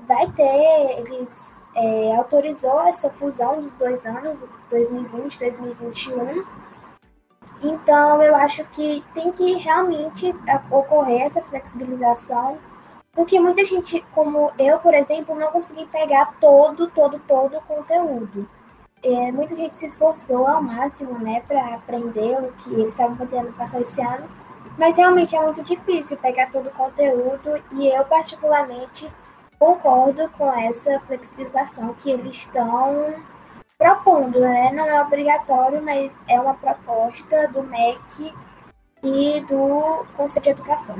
[0.00, 6.44] vai ter, eles é, autorizou essa fusão dos dois anos, 2020 e 2021,
[7.62, 10.34] então, eu acho que tem que realmente
[10.70, 12.58] ocorrer essa flexibilização,
[13.12, 18.48] porque muita gente, como eu, por exemplo, não consegui pegar todo, todo, todo o conteúdo.
[19.02, 23.50] É, muita gente se esforçou ao máximo, né, para aprender o que eles estavam podendo
[23.54, 24.28] passar esse ano,
[24.76, 29.10] mas realmente é muito difícil pegar todo o conteúdo e eu, particularmente,
[29.58, 33.14] concordo com essa flexibilização que eles estão
[33.78, 34.70] propondo, né?
[34.72, 38.34] Não é obrigatório, mas é uma proposta do MEC
[39.02, 40.96] e do Conselho de Educação.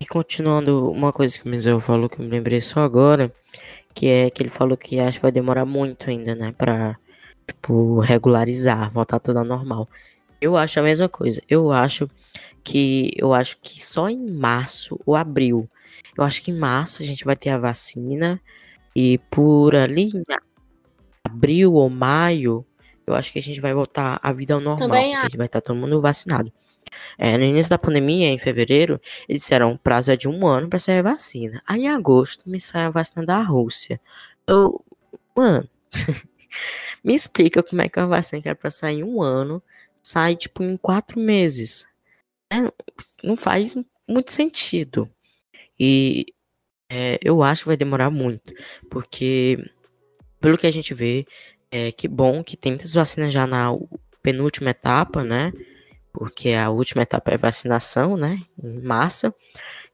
[0.00, 3.32] E continuando, uma coisa que o Mizel falou que eu me lembrei só agora,
[3.94, 6.98] que é que ele falou que acho que vai demorar muito ainda, né, pra,
[7.46, 9.88] tipo, regularizar, voltar tudo ao normal.
[10.40, 11.42] Eu acho a mesma coisa.
[11.48, 12.08] Eu acho
[12.64, 15.68] que eu acho que só em março ou abril
[16.16, 18.40] eu acho que em março a gente vai ter a vacina.
[18.94, 20.22] E por ali em
[21.24, 22.64] abril ou maio,
[23.06, 24.88] eu acho que a gente vai voltar à vida ao normal.
[24.88, 25.22] Também a...
[25.22, 26.52] gente vai estar todo mundo vacinado.
[27.18, 30.68] É, no início da pandemia, em fevereiro, eles disseram o prazo é de um ano
[30.68, 31.62] para sair a vacina.
[31.66, 34.00] Aí em agosto me sai a vacina da Rússia.
[34.46, 34.84] Eu,
[35.36, 35.68] mano,
[37.04, 39.62] me explica como é que a vacina que era para sair em um ano
[40.02, 41.86] sai tipo em quatro meses.
[42.52, 42.56] É,
[43.22, 43.76] não faz
[44.08, 45.08] muito sentido.
[45.78, 46.26] E
[46.90, 48.52] é, eu acho que vai demorar muito,
[48.90, 49.58] porque
[50.40, 51.26] pelo que a gente vê,
[51.70, 53.70] é que bom que tem muitas vacinas já na
[54.22, 55.52] penúltima etapa, né?
[56.12, 58.42] Porque a última etapa é vacinação, né?
[58.62, 59.34] Em massa,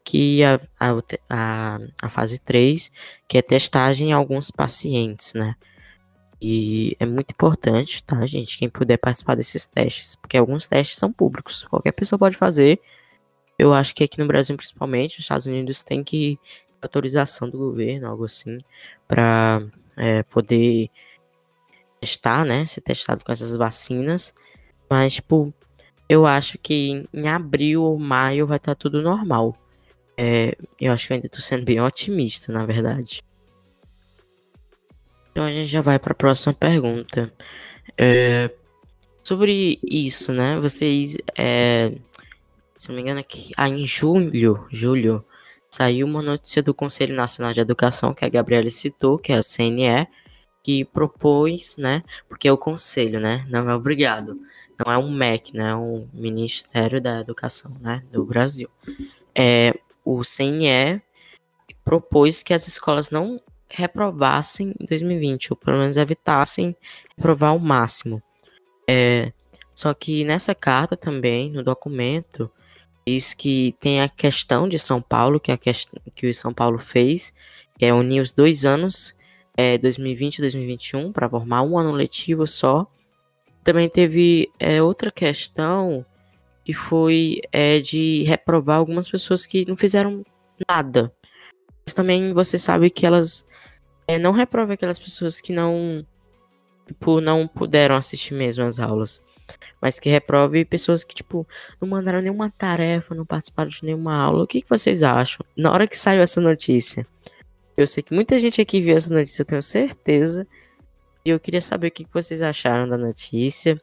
[0.04, 0.60] que a,
[1.28, 2.90] a, a, fase 3,
[3.28, 5.54] que é testagem em alguns pacientes, né?
[6.40, 8.58] E é muito importante, tá, gente?
[8.58, 12.80] Quem puder participar desses testes, porque alguns testes são públicos, qualquer pessoa pode fazer
[13.58, 16.38] Eu acho que aqui no Brasil, principalmente, os Estados Unidos tem que
[16.82, 18.58] autorização do governo, algo assim,
[19.08, 19.62] para
[19.96, 20.90] é, poder
[22.00, 22.66] testar, né?
[22.66, 24.34] Ser testado com essas vacinas.
[24.88, 25.52] Mas, tipo,
[26.08, 29.56] eu acho que em abril ou maio vai estar tá tudo normal.
[30.16, 33.22] É, eu acho que eu ainda tô sendo bem otimista, na verdade.
[35.30, 37.32] Então a gente já vai para a próxima pergunta.
[37.98, 38.50] É,
[39.22, 40.58] sobre isso, né?
[40.60, 41.92] Vocês, é,
[42.78, 45.24] se não me engano, aqui, ah, em julho, julho,
[45.68, 49.42] saiu uma notícia do Conselho Nacional de Educação que a Gabriela citou, que é a
[49.42, 50.06] CNE,
[50.62, 52.02] que propôs, né?
[52.28, 53.44] Porque é o conselho, né?
[53.48, 54.40] Não é obrigado.
[54.78, 55.70] Não é um MEC, né?
[55.70, 58.02] É um Ministério da Educação, né?
[58.12, 58.68] Do Brasil.
[59.34, 59.74] É,
[60.04, 61.02] o CNE
[61.84, 66.76] propôs que as escolas não reprovassem em 2020, ou pelo menos evitassem
[67.16, 68.22] reprovar o máximo.
[68.88, 69.32] É,
[69.74, 72.50] só que nessa carta também, no documento,
[73.06, 76.52] diz que tem a questão de São Paulo, que, é a questão, que o São
[76.52, 77.32] Paulo fez,
[77.78, 79.14] que é unir os dois anos,
[79.56, 82.86] é, 2020 e 2021, para formar um ano letivo só.
[83.66, 86.06] Também teve é, outra questão
[86.64, 90.24] que foi é, de reprovar algumas pessoas que não fizeram
[90.68, 91.12] nada.
[91.84, 93.44] Mas também você sabe que elas
[94.06, 96.06] é, não reprova aquelas pessoas que não
[96.86, 99.20] tipo, não puderam assistir mesmo as aulas.
[99.82, 101.44] Mas que reprove pessoas que, tipo,
[101.80, 104.44] não mandaram nenhuma tarefa, não participaram de nenhuma aula.
[104.44, 105.44] O que, que vocês acham?
[105.56, 107.04] Na hora que saiu essa notícia,
[107.76, 110.46] eu sei que muita gente aqui viu essa notícia, eu tenho certeza.
[111.26, 113.82] E eu queria saber o que, vocês acharam da notícia.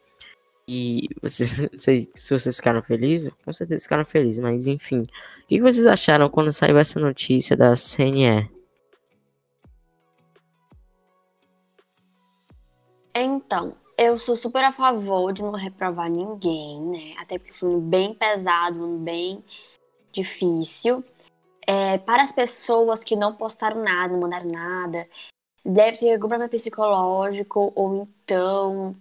[0.65, 5.01] E vocês, se vocês ficaram felizes, com certeza ficaram felizes, mas enfim.
[5.01, 8.49] O que, que vocês acharam quando saiu essa notícia da CNE?
[13.13, 17.13] Então, eu sou super a favor de não reprovar ninguém, né?
[17.19, 19.43] Até porque foi um bem pesado, um bem
[20.13, 21.03] difícil.
[21.67, 25.05] É, para as pessoas que não postaram nada, não mandaram nada,
[25.66, 28.95] deve ter algum problema psicológico, ou então,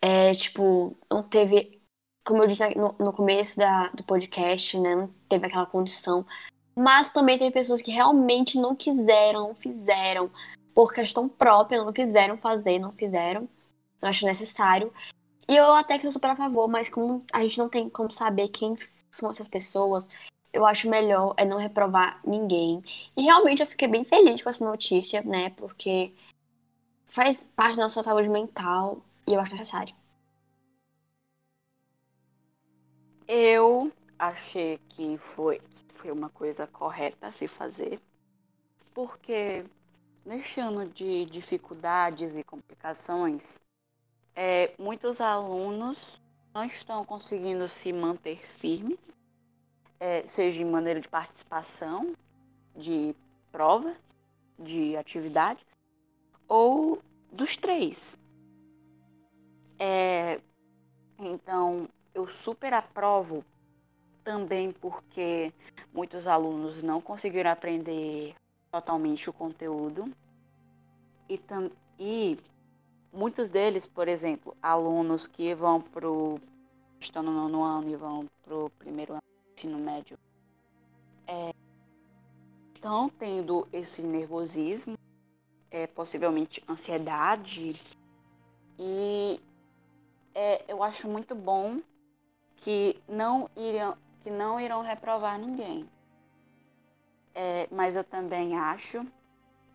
[0.00, 1.80] é, tipo, não teve,
[2.24, 4.94] como eu disse no, no começo da, do podcast, né?
[4.96, 6.26] Não teve aquela condição.
[6.74, 10.30] Mas também tem pessoas que realmente não quiseram, não fizeram,
[10.74, 13.48] por questão própria, não quiseram fazer, não fizeram.
[14.00, 14.92] Não acho necessário.
[15.48, 18.12] E eu até que sou super a favor, mas como a gente não tem como
[18.12, 18.76] saber quem
[19.10, 20.08] são essas pessoas,
[20.52, 22.82] eu acho melhor é não reprovar ninguém.
[23.16, 25.50] E realmente eu fiquei bem feliz com essa notícia, né?
[25.50, 26.12] Porque
[27.06, 29.94] faz parte da nossa saúde mental e eu acho necessário.
[33.26, 35.60] Eu achei que foi,
[35.94, 38.00] foi uma coisa correta a se fazer,
[38.92, 39.64] porque
[40.24, 43.58] Neste ano de dificuldades e complicações,
[44.36, 45.98] é, muitos alunos
[46.54, 49.18] não estão conseguindo se manter firmes,
[50.00, 52.16] é, seja em maneira de participação,
[52.74, 53.14] de
[53.52, 53.94] prova,
[54.58, 55.64] de atividades,
[56.48, 58.16] ou dos três.
[59.78, 60.40] É,
[61.18, 63.44] então, eu super aprovo
[64.24, 65.52] também porque
[65.92, 68.34] muitos alunos não conseguiram aprender
[68.72, 70.10] totalmente o conteúdo.
[71.28, 71.40] E,
[71.98, 72.38] e
[73.12, 76.38] muitos deles, por exemplo, alunos que vão para o.
[76.98, 79.29] estão no nono ano e vão para o primeiro ano
[79.60, 80.18] ensino médio,
[81.26, 81.52] é,
[82.74, 84.96] estão tendo esse nervosismo,
[85.70, 87.74] é, possivelmente ansiedade.
[88.78, 89.38] E
[90.34, 91.80] é, eu acho muito bom
[92.56, 95.88] que não irão, que não irão reprovar ninguém.
[97.34, 99.06] É, mas eu também acho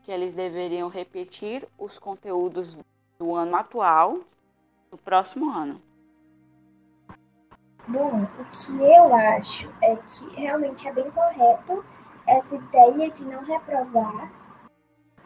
[0.03, 2.77] que eles deveriam repetir os conteúdos
[3.19, 4.19] do ano atual
[4.91, 5.81] no próximo ano.
[7.87, 11.85] Bom, o que eu acho é que realmente é bem correto
[12.25, 14.31] essa ideia de não reprovar.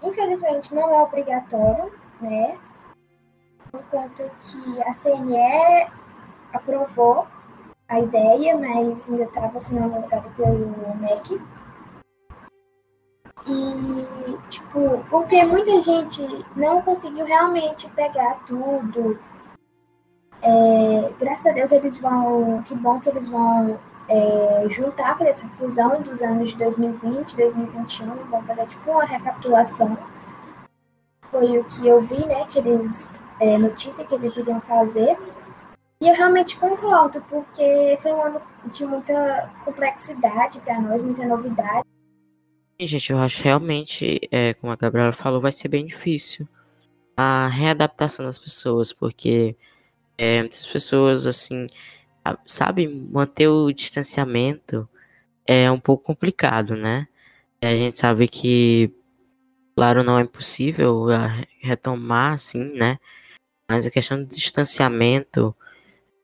[0.03, 2.57] Infelizmente não é obrigatório, né?
[3.71, 5.87] Por conta que a CNE
[6.53, 7.27] aprovou
[7.87, 11.41] a ideia, mas ainda estava sendo homologada pelo MEC.
[13.47, 19.17] E, tipo, porque muita gente não conseguiu realmente pegar tudo.
[20.41, 22.63] É, graças a Deus eles vão.
[22.63, 28.05] Que bom que eles vão é, juntar, fazer essa fusão dos anos de 2020 2021.
[28.25, 29.97] Vão fazer tipo uma recapitulação.
[31.29, 32.45] Foi o que eu vi, né?
[32.45, 33.09] Que eles.
[33.39, 35.17] É, notícia que eles iriam fazer.
[36.01, 41.85] E eu realmente concordo, porque foi um ano de muita complexidade para nós, muita novidade.
[42.79, 46.47] Gente, eu acho realmente, é, como a Gabriela falou, vai ser bem difícil
[47.17, 49.57] a readaptação das pessoas, porque
[50.19, 51.67] é, muitas pessoas, assim,
[52.45, 54.87] sabe, manter o distanciamento
[55.47, 57.07] é um pouco complicado, né?
[57.61, 58.93] A gente sabe que,
[59.75, 61.07] claro, não é possível
[61.61, 62.99] retomar assim, né?
[63.69, 65.55] Mas a questão do distanciamento,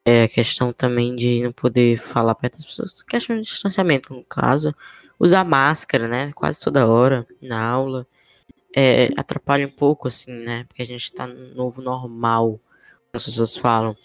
[0.06, 4.24] é a questão também de não poder falar perto das pessoas, questão de distanciamento, no
[4.26, 4.76] caso,
[5.20, 6.32] usar máscara, né?
[6.34, 8.08] Quase toda hora na aula,
[8.76, 10.66] é, atrapalha um pouco, assim, né?
[10.66, 12.60] Porque a gente tá no novo normal,
[13.16, 13.96] as pessoas falam.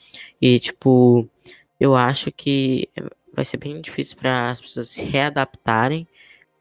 [0.41, 1.29] E, tipo,
[1.79, 2.89] eu acho que
[3.33, 6.07] vai ser bem difícil para as pessoas se readaptarem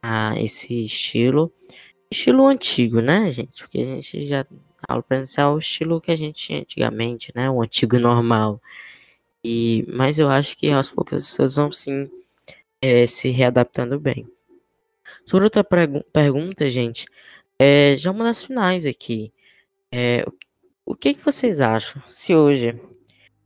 [0.01, 1.51] a esse estilo.
[2.11, 3.63] Estilo antigo, né, gente?
[3.63, 4.45] Porque a gente já.
[4.87, 7.49] A aula presencial é o estilo que a gente tinha antigamente, né?
[7.49, 8.59] O antigo normal.
[9.43, 12.09] E, mas eu acho que aos poucos as pessoas vão sim
[12.81, 14.27] é, se readaptando bem.
[15.25, 17.05] Sobre outra pergunta, gente,
[17.57, 19.31] é, já uma das finais aqui.
[19.91, 20.33] É, o,
[20.89, 22.73] o que, que vocês acham se hoje,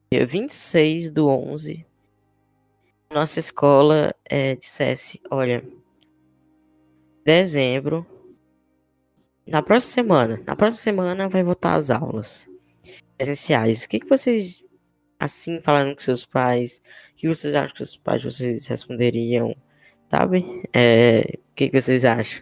[0.09, 1.85] dia 26 do 11,
[3.11, 5.61] nossa escola é, dissesse, olha,
[7.25, 8.07] dezembro,
[9.45, 12.47] na próxima semana, na próxima semana vai voltar as aulas
[13.17, 13.83] presenciais.
[13.83, 14.63] O que, que vocês,
[15.19, 16.81] assim, falaram com seus pais,
[17.11, 19.53] o que vocês acham que os pais vocês responderiam,
[20.09, 20.63] sabe?
[20.73, 22.41] É, o que, que vocês acham?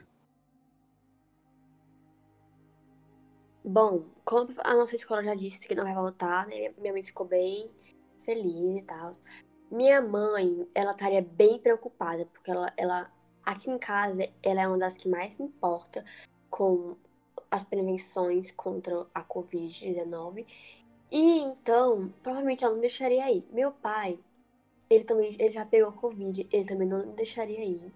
[3.64, 6.74] Bom, como a nossa escola já disse que não vai voltar, né?
[6.78, 7.70] Minha mãe ficou bem
[8.24, 9.12] feliz e tal.
[9.70, 13.12] Minha mãe, ela estaria bem preocupada, porque ela, ela,
[13.46, 16.06] aqui em casa, ela é uma das que mais se importa
[16.50, 16.96] com
[17.52, 20.46] as prevenções contra a Covid-19.
[21.12, 23.46] E então, provavelmente ela não deixaria ir.
[23.52, 24.18] Meu pai,
[24.90, 27.92] ele também ele já pegou Covid, ele também não deixaria ir.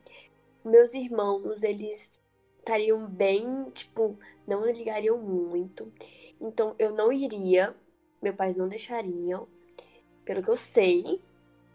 [0.66, 2.20] Meus irmãos, eles
[2.66, 5.93] estariam bem, tipo, não ligariam muito.
[6.41, 7.76] Então eu não iria,
[8.22, 9.47] meus pais não deixariam,
[10.26, 11.22] pelo que eu sei.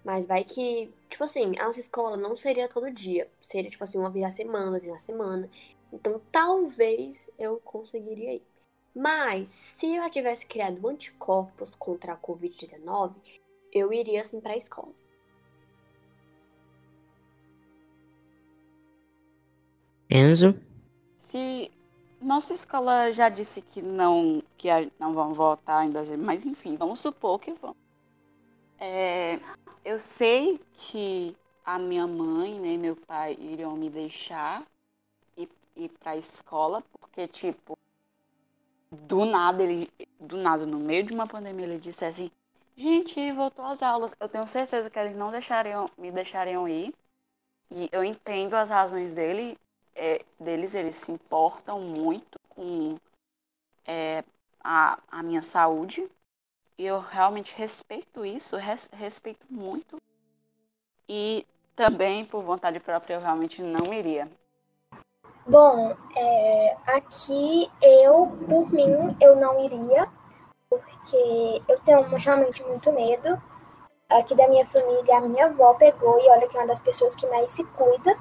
[0.02, 3.30] Mas vai que, tipo assim, a nossa escola não seria todo dia.
[3.38, 5.48] Seria, tipo assim, uma vez a semana, uma vez a semana.
[5.92, 8.42] Então, talvez eu conseguiria ir.
[8.96, 13.14] Mas, se eu já tivesse criado anticorpos contra a Covid-19,
[13.72, 14.94] eu iria, assim, pra escola.
[20.08, 20.58] Enzo?
[21.30, 21.70] Se
[22.20, 24.66] nossa escola já disse que não, que
[24.98, 27.76] não vão em dezembro, mas enfim, vamos supor que vão.
[28.80, 29.38] É,
[29.84, 34.66] eu sei que a minha mãe né, e meu pai iriam me deixar
[35.36, 37.78] ir, ir para a escola, porque, tipo,
[38.90, 42.28] do nada, ele, do nada, no meio de uma pandemia, ele disse assim,
[42.76, 44.16] gente, voltou às aulas.
[44.18, 46.92] Eu tenho certeza que eles não deixariam, me deixariam ir.
[47.70, 49.56] E eu entendo as razões dele,
[50.00, 52.96] é, deles, eles se importam muito com
[53.86, 54.24] é,
[54.64, 56.10] a, a minha saúde,
[56.78, 59.98] e eu realmente respeito isso, res, respeito muito.
[61.06, 61.46] E
[61.76, 64.26] também, por vontade própria, eu realmente não iria.
[65.46, 70.08] Bom, é, aqui eu, por mim, eu não iria,
[70.70, 73.40] porque eu tenho realmente muito medo.
[74.08, 77.14] Aqui da minha família, a minha avó pegou e olha que é uma das pessoas
[77.14, 78.16] que mais se cuida.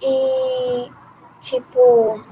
[0.00, 0.90] E,
[1.40, 2.22] tipo,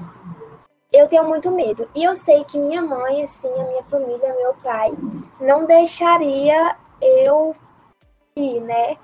[0.91, 1.89] eu tenho muito medo.
[1.93, 4.91] E eu sei que minha mãe, assim, a minha família, meu pai,
[5.39, 7.55] não deixaria eu
[8.35, 8.97] ir, né?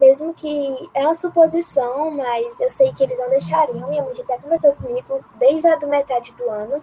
[0.00, 3.88] Mesmo que é uma suposição, mas eu sei que eles não deixariam.
[3.88, 6.82] Minha mãe até conversou comigo desde a metade do ano.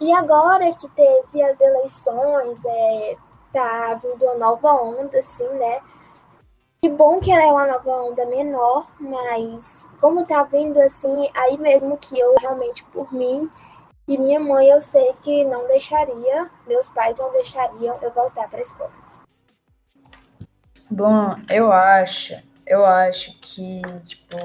[0.00, 3.16] E agora que teve as eleições, é,
[3.52, 5.80] tá vindo uma nova onda, assim, né?
[6.80, 11.58] Que bom que ela é uma nova onda menor, mas como tá vindo assim, aí
[11.58, 13.50] mesmo que eu realmente, por mim,
[14.06, 18.60] e minha mãe, eu sei que não deixaria, meus pais não deixariam eu voltar para
[18.60, 18.90] a escola.
[20.90, 22.34] Bom, eu acho,
[22.66, 24.36] eu acho que, tipo.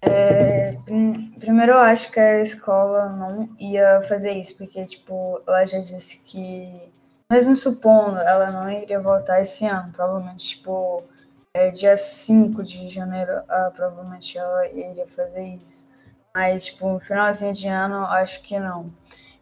[0.00, 0.78] É,
[1.38, 6.22] primeiro, eu acho que a escola não ia fazer isso, porque, tipo, ela já disse
[6.24, 6.90] que,
[7.32, 11.02] mesmo supondo, ela não iria voltar esse ano, provavelmente, tipo,
[11.54, 15.90] é, dia 5 de janeiro, ah, provavelmente ela iria fazer isso.
[16.34, 18.92] Mas, tipo, no finalzinho de ano, acho que não.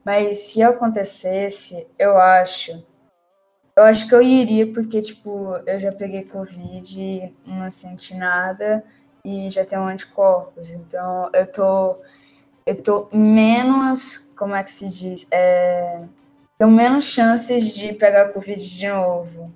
[0.05, 2.80] Mas se acontecesse, eu acho.
[3.76, 8.84] Eu acho que eu iria, porque, tipo, eu já peguei Covid, não senti nada
[9.24, 10.70] e já tenho anticorpos.
[10.70, 11.99] Então, eu tô.
[12.64, 14.30] Eu tô menos.
[14.36, 15.26] Como é que se diz?
[15.32, 16.05] É,
[16.61, 19.50] tenho menos chances de pegar Covid de novo.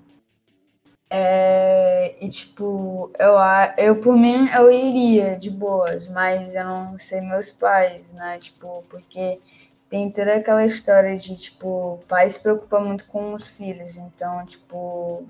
[1.07, 3.35] É, e tipo, eu,
[3.77, 8.39] eu por mim eu iria de boas, mas eu não sei meus pais, né?
[8.39, 9.39] Tipo, porque
[9.87, 15.23] tem toda aquela história de tipo, pai se preocupa muito com os filhos, então, tipo,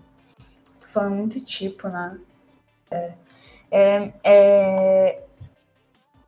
[0.79, 2.17] foi muito tipo, né?
[2.89, 3.13] É,
[3.69, 5.23] é, é,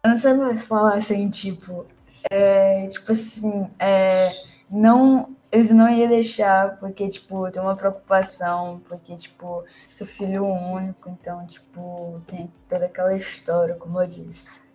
[0.03, 1.85] eu não sei mais falar assim, tipo,
[2.29, 4.33] é, tipo assim, é,
[4.69, 11.09] não, eles não iam deixar porque, tipo, tem uma preocupação, porque, tipo, sou filho único,
[11.09, 14.67] então, tipo, tem toda aquela história, como eu disse.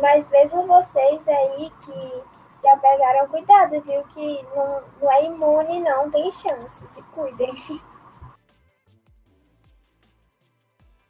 [0.00, 2.22] Mas mesmo vocês aí que
[2.62, 4.02] já pegaram cuidado, viu?
[4.04, 7.52] Que não, não é imune, não, tem chance, se cuidem.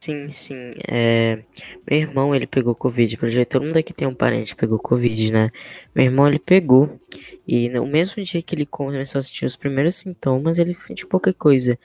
[0.03, 0.73] Sim, sim.
[0.89, 1.45] É...
[1.89, 3.19] Meu irmão, ele pegou Covid.
[3.19, 5.51] Pelo jeito, todo mundo aqui tem um parente que pegou Covid, né?
[5.95, 6.99] Meu irmão, ele pegou.
[7.47, 11.35] E no mesmo dia que ele começou a sentir os primeiros sintomas, ele sentiu pouca
[11.35, 11.79] coisa.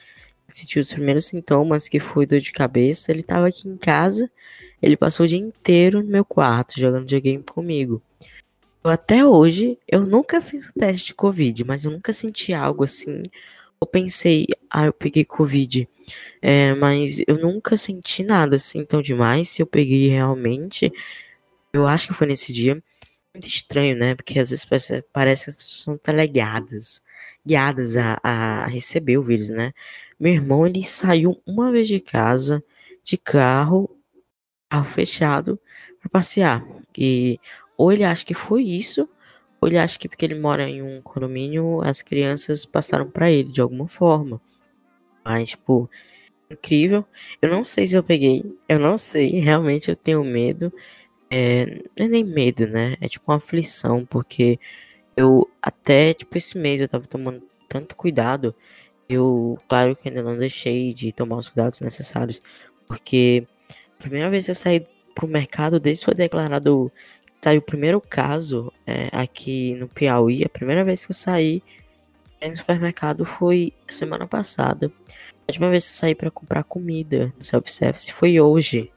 [0.48, 3.12] sentiu os primeiros sintomas, que foi dor de cabeça.
[3.12, 4.30] Ele tava aqui em casa.
[4.80, 8.02] Ele passou o dia inteiro no meu quarto, jogando videogame comigo.
[8.82, 12.84] Eu, até hoje, eu nunca fiz o teste de Covid, mas eu nunca senti algo
[12.84, 13.22] assim
[13.80, 15.88] eu pensei, ah, eu peguei Covid,
[16.42, 19.48] é, mas eu nunca senti nada assim tão demais.
[19.48, 20.92] Se eu peguei realmente,
[21.72, 22.82] eu acho que foi nesse dia.
[23.34, 24.14] Muito estranho, né?
[24.14, 24.66] Porque às vezes
[25.12, 27.02] parece que as pessoas são teleguiadas,
[27.46, 29.72] guiadas a, a receber o vírus, né?
[30.18, 32.64] Meu irmão, ele saiu uma vez de casa,
[33.04, 33.90] de carro,
[34.70, 35.60] carro fechado,
[36.00, 36.66] para passear.
[36.96, 37.38] E
[37.76, 39.08] ou ele acha que foi isso,
[39.60, 43.50] ou ele acha que porque ele mora em um condomínio, as crianças passaram para ele
[43.52, 44.40] de alguma forma.
[45.24, 45.90] Mas, tipo,
[46.50, 47.04] incrível.
[47.42, 48.44] Eu não sei se eu peguei.
[48.68, 49.30] Eu não sei.
[49.40, 50.72] Realmente eu tenho medo.
[51.30, 51.66] É,
[51.98, 52.96] não é nem medo, né?
[53.00, 54.58] É tipo uma aflição, porque
[55.16, 58.54] eu até, tipo, esse mês eu tava tomando tanto cuidado.
[59.08, 62.42] Eu, claro que ainda não deixei de tomar os cuidados necessários,
[62.88, 63.46] porque
[63.98, 64.84] a primeira vez que eu saí
[65.14, 66.92] pro mercado, desde que foi declarado
[67.40, 70.44] saiu o primeiro caso é, aqui no Piauí.
[70.44, 71.62] A primeira vez que eu saí
[72.42, 74.90] no supermercado foi semana passada.
[75.48, 78.90] A última vez que eu saí para comprar comida no self-service foi hoje.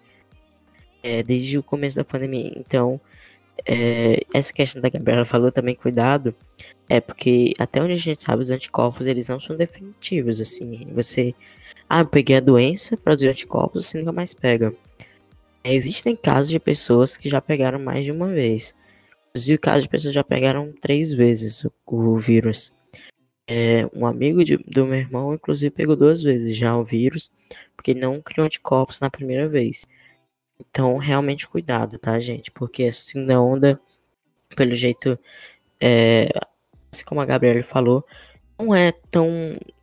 [1.02, 2.52] É, desde o começo da pandemia.
[2.58, 3.00] Então,
[3.66, 6.36] é, essa questão da Gabriela falou também, cuidado.
[6.90, 10.42] É porque até onde a gente sabe, os anticorpos eles não são definitivos.
[10.42, 11.34] Assim, você.
[11.88, 14.74] Ah, eu peguei a doença, produziu anticorpos, você nunca mais pega.
[15.64, 18.76] Existem casos de pessoas que já pegaram mais de uma vez.
[19.30, 22.74] Inclusive, casos de pessoas que já pegaram três vezes o, o vírus.
[23.48, 27.32] É, um amigo de, do meu irmão, inclusive, pegou duas vezes já o vírus,
[27.76, 29.88] porque não criou anticorpos na primeira vez.
[30.60, 32.52] Então, realmente cuidado, tá, gente?
[32.52, 33.80] Porque essa segunda onda,
[34.56, 35.18] pelo jeito,
[35.82, 36.30] é,
[36.92, 38.06] assim como a Gabriela falou,
[38.58, 39.30] não é tão,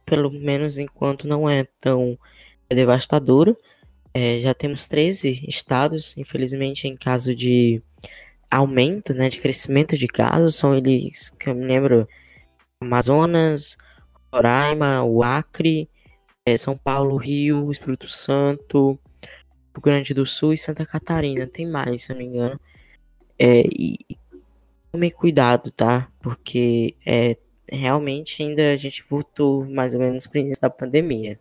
[0.05, 2.19] pelo menos enquanto não é tão
[2.69, 3.57] devastadora,
[4.19, 7.83] é, já temos 13 estados, infelizmente, em caso de
[8.51, 12.09] aumento, né, de crescimento de casos, são eles, que eu me lembro,
[12.81, 13.77] Amazonas,
[14.33, 15.91] Roraima, o Acre,
[16.47, 18.99] é, São Paulo, Rio, Espírito Santo,
[19.75, 22.61] Rio Grande do Sul e Santa Catarina, tem mais, se eu não me engano.
[23.39, 23.99] É, e
[24.91, 26.11] tome cuidado, tá?
[26.23, 27.37] Porque é,
[27.71, 31.39] realmente ainda a gente voltou mais ou menos para início da pandemia.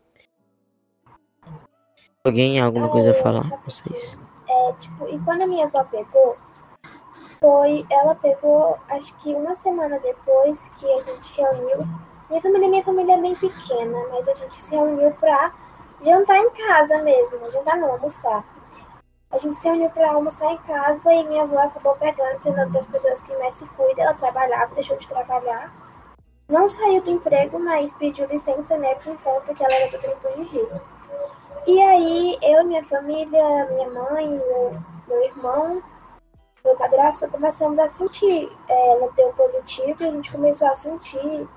[2.25, 3.43] Alguém alguma coisa a falar?
[3.63, 4.17] Vocês?
[4.49, 6.35] É, tipo, e quando a minha avó pegou,
[7.39, 7.85] foi.
[7.87, 11.87] Ela pegou, acho que uma semana depois que a gente reuniu.
[12.27, 15.53] Minha família, minha família é bem pequena, mas a gente se reuniu pra
[16.03, 17.51] jantar em casa mesmo.
[17.51, 18.43] Jantar não, almoçar.
[19.29, 22.65] A gente se reuniu pra almoçar em casa e minha avó acabou pegando, sendo uma
[22.65, 24.01] das pessoas que mais se cuida.
[24.01, 25.71] Ela trabalhava, deixou de trabalhar.
[26.49, 30.27] Não saiu do emprego, mas pediu licença, né, por conta que ela era do grupo
[30.35, 30.94] de risco.
[31.67, 35.81] E aí, eu minha família, minha mãe, meu, meu irmão,
[36.63, 38.55] meu padrasto, começamos a sentir.
[38.69, 41.47] É, ela deu positivo e a gente começou a sentir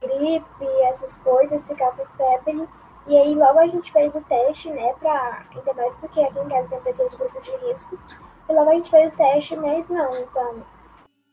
[0.00, 2.66] gripe, essas coisas, ficar com febre.
[3.06, 5.44] E aí, logo a gente fez o teste, né, pra.
[5.54, 7.98] Ainda mais porque aqui em casa tem pessoas do grupo de risco.
[8.48, 10.16] E logo a gente fez o teste, mas não.
[10.16, 10.62] Então,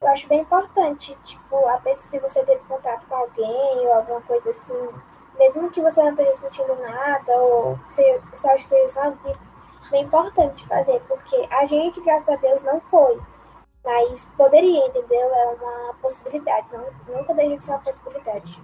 [0.02, 4.22] eu acho bem importante, tipo, a pessoa, se você teve contato com alguém ou alguma
[4.22, 4.90] coisa assim
[5.42, 9.40] mesmo que você não esteja sentindo nada, ou você, você acha que seja só gripe,
[9.92, 13.20] é importante fazer, porque a gente, graças a Deus, não foi.
[13.84, 15.34] Mas poderia, entendeu?
[15.34, 18.62] É uma possibilidade, não, nunca deixa de ser uma possibilidade.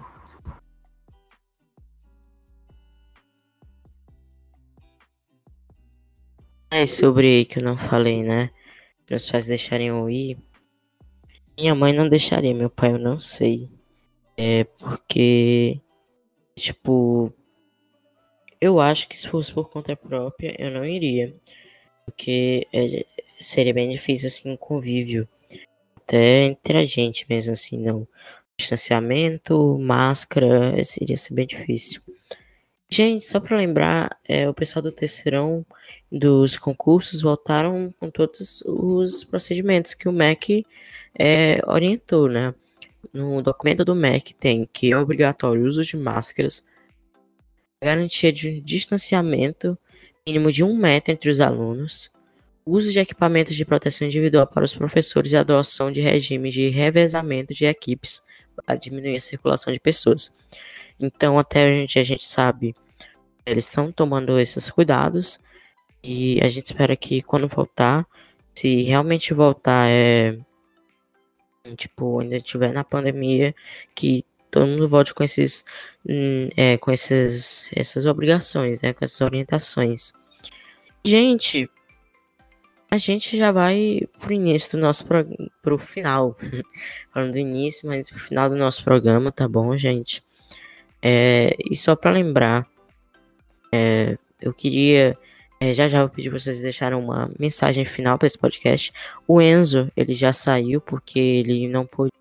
[6.70, 8.52] É sobre que eu não falei, né?
[9.10, 10.38] Meus pais deixarem eu ir.
[11.58, 13.72] Minha mãe não deixaria, meu pai eu não sei.
[14.38, 15.82] É porque
[16.58, 17.32] Tipo,
[18.60, 21.36] eu acho que se fosse por conta própria, eu não iria.
[22.06, 23.06] Porque é,
[23.40, 25.28] seria bem difícil, assim, o convívio.
[25.96, 28.08] Até entre a gente mesmo, assim, não.
[28.58, 32.02] distanciamento, máscara, seria ser bem difícil.
[32.90, 35.66] Gente, só para lembrar, é, o pessoal do terceirão
[36.12, 40.66] dos concursos voltaram com todos os procedimentos que o MEC
[41.20, 42.56] é, orientou, né?
[43.14, 46.64] No documento do MEC tem que é obrigatório o uso de máscaras,
[47.82, 49.78] garantia de distanciamento
[50.26, 52.12] mínimo de um metro entre os alunos,
[52.66, 57.54] uso de equipamentos de proteção individual para os professores e adoção de regime de revezamento
[57.54, 58.22] de equipes
[58.66, 60.34] para diminuir a circulação de pessoas.
[61.00, 62.76] Então, até a gente, a gente sabe,
[63.46, 65.40] eles estão tomando esses cuidados
[66.04, 68.06] e a gente espera que quando voltar,
[68.54, 70.38] se realmente voltar, é.
[71.76, 73.54] Tipo, ainda estiver na pandemia,
[73.96, 75.64] que todo mundo volte com esses.
[76.08, 78.94] Hum, é, com esses, essas obrigações, né?
[78.94, 80.14] Com essas orientações.
[81.04, 81.70] Gente,
[82.90, 85.26] a gente já vai pro início do nosso pro,
[85.62, 86.38] pro final.
[87.14, 90.24] Falando do início, mas pro final do nosso programa, tá bom, gente?
[91.02, 92.68] É, e só para lembrar,
[93.72, 95.18] é, eu queria.
[95.60, 98.94] É, já já vou pedir pra vocês deixarem uma mensagem final para esse podcast.
[99.28, 102.12] O Enzo, ele já saiu porque ele não pôde.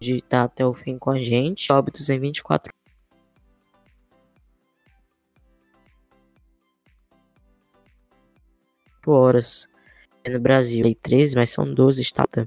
[0.00, 1.72] de estar até o fim com a gente.
[1.72, 2.70] Óbitos em 24
[9.12, 9.68] horas
[10.26, 10.84] no Brasil.
[10.84, 12.46] Lei 13, mas são 12 estados.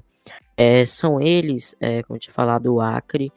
[0.56, 3.32] É, são eles, é, como eu tinha falado, o Acre,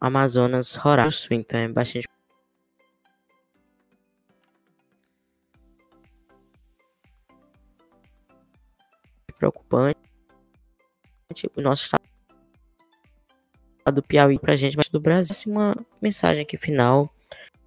[0.00, 2.08] Amazonas, Roraima, então é bastante
[11.62, 12.02] Nosso estado
[13.94, 15.34] do Piauí pra gente, mas do Brasil.
[15.50, 17.12] Uma mensagem aqui final,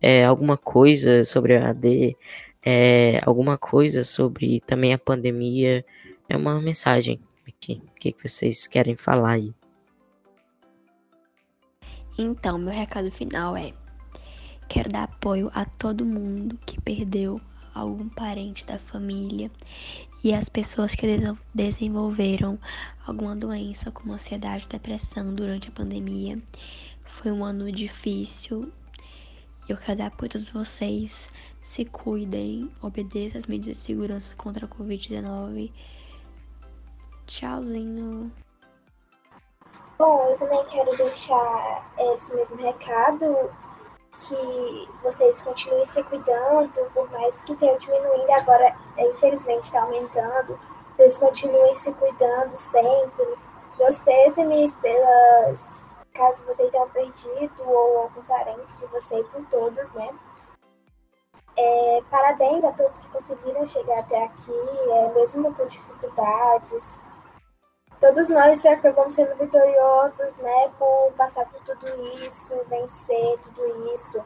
[0.01, 2.15] é, alguma coisa sobre a AD,
[2.63, 5.85] é, alguma coisa sobre também a pandemia.
[6.29, 7.81] É uma mensagem aqui.
[7.85, 9.53] O que, que vocês querem falar aí?
[12.17, 13.73] Então, meu recado final é:
[14.69, 17.41] quero dar apoio a todo mundo que perdeu
[17.73, 19.51] algum parente da família
[20.25, 21.05] e as pessoas que
[21.53, 22.57] desenvolveram
[23.05, 26.41] alguma doença como ansiedade e depressão durante a pandemia.
[27.03, 28.73] Foi um ano difícil.
[29.69, 31.29] Eu quero dar apoio a todos vocês.
[31.61, 35.71] Se cuidem, obedeçam as medidas de segurança contra a Covid-19.
[37.27, 38.31] Tchauzinho.
[39.99, 43.51] Bom, eu também quero deixar esse mesmo recado,
[44.15, 50.59] que vocês continuem se cuidando, por mais que tenha diminuído, agora infelizmente está aumentando,
[50.91, 53.35] vocês continuem se cuidando sempre.
[53.77, 60.09] Meus pêsames pelas caso vocês tenham perdido ou algum parente de vocês por todos, né?
[61.57, 64.53] É, parabéns a todos que conseguiram chegar até aqui,
[64.91, 67.01] é, mesmo com dificuldades
[67.99, 71.87] todos nós acabamos sendo vitoriosos, né, por passar por tudo
[72.25, 74.23] isso, vencer tudo isso.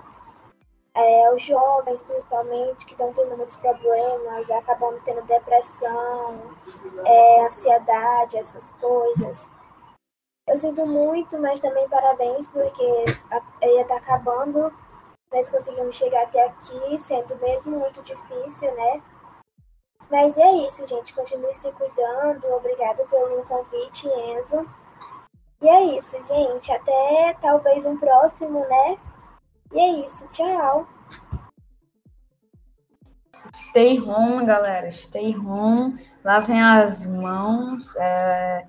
[0.94, 6.42] É, os jovens, principalmente, que estão tendo muitos problemas, acabam tendo depressão,
[7.06, 9.50] é, ansiedade, essas coisas.
[10.48, 14.74] Eu sinto muito, mas também parabéns, porque ia estar tá acabando.
[15.32, 19.02] Nós conseguimos chegar até aqui, sendo mesmo muito difícil, né?
[20.10, 21.14] Mas é isso, gente.
[21.14, 22.48] Continue se cuidando.
[22.48, 24.68] Obrigada pelo convite, Enzo.
[25.62, 26.72] E é isso, gente.
[26.72, 28.98] Até talvez um próximo, né?
[29.72, 30.28] E é isso.
[30.30, 30.88] Tchau.
[33.54, 34.92] Stay home, galera.
[34.92, 35.94] Stay home.
[36.24, 37.96] Lavem as mãos.
[37.98, 38.66] É,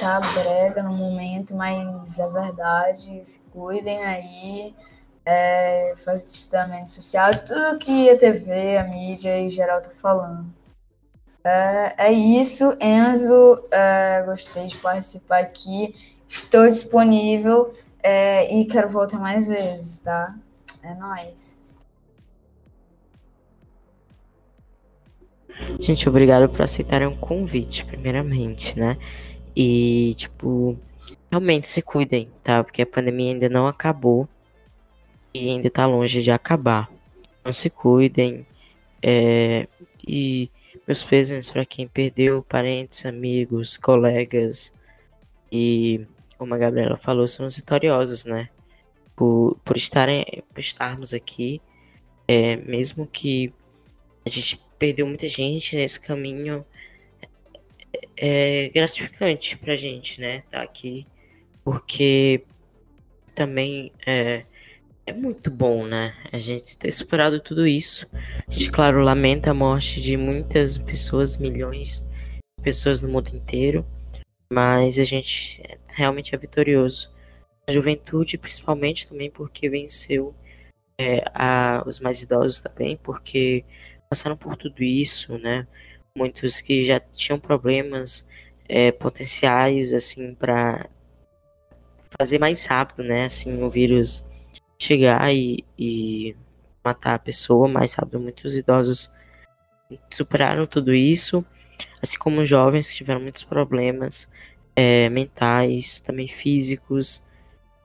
[0.00, 3.20] tá brega no momento, mas é verdade.
[3.24, 4.74] Se cuidem aí.
[5.26, 7.30] É, faz distanciamento social.
[7.44, 10.54] Tudo que a TV, a mídia em geral tá falando.
[11.44, 13.62] É, é isso, Enzo.
[13.70, 15.94] É, gostei de participar aqui.
[16.26, 20.34] Estou disponível é, e quero voltar mais vezes, tá?
[20.82, 21.62] É nóis.
[25.78, 28.96] Gente, obrigado por aceitarem o convite, primeiramente, né?
[29.54, 30.76] E, tipo,
[31.30, 32.64] realmente se cuidem, tá?
[32.64, 34.28] Porque a pandemia ainda não acabou
[35.32, 36.90] e ainda tá longe de acabar.
[37.40, 38.46] Então se cuidem.
[39.02, 39.68] É,
[40.06, 40.50] e
[40.86, 44.74] meus pêsames para quem perdeu parentes, amigos, colegas
[45.50, 46.06] e,
[46.36, 48.50] como a Gabriela falou, somos vitoriosos, né?
[49.16, 51.60] Por, por, estarem, por estarmos aqui
[52.26, 53.52] É, mesmo que
[54.26, 56.64] a gente perdeu muita gente nesse caminho,
[58.16, 60.40] é gratificante pra gente, né?
[60.50, 61.06] Tá aqui.
[61.64, 62.44] Porque
[63.34, 64.44] também é,
[65.06, 66.14] é muito bom, né?
[66.32, 68.06] A gente ter superado tudo isso.
[68.48, 72.06] A gente, claro, lamenta a morte de muitas pessoas, milhões
[72.58, 73.84] de pessoas no mundo inteiro.
[74.50, 77.12] Mas a gente realmente é vitorioso.
[77.66, 80.34] A juventude, principalmente, também porque venceu
[80.98, 83.64] é, a, os mais idosos também, porque
[84.08, 85.66] passaram por tudo isso, né?
[86.16, 88.26] Muitos que já tinham problemas
[88.68, 90.88] é, potenciais, assim, para
[92.18, 93.26] fazer mais rápido, né?
[93.26, 94.24] Assim, o vírus
[94.78, 96.36] chegar e, e
[96.84, 98.20] matar a pessoa mais rápido.
[98.20, 99.10] Muitos idosos
[100.10, 101.44] superaram tudo isso,
[102.02, 104.28] assim como jovens que tiveram muitos problemas
[104.74, 107.22] é, mentais, também físicos.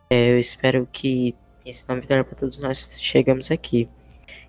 [0.09, 3.89] É, eu espero que tenha sido uma vitória para todos nós chegamos aqui.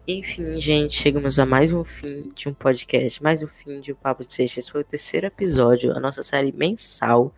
[0.08, 3.94] Enfim, gente, chegamos a mais um fim de um podcast, mais um fim de um
[3.94, 4.58] Papo de.
[4.58, 7.32] Esse foi o terceiro episódio, a nossa série mensal.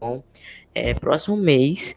[0.00, 0.22] Bom,
[0.74, 1.96] é, próximo mês,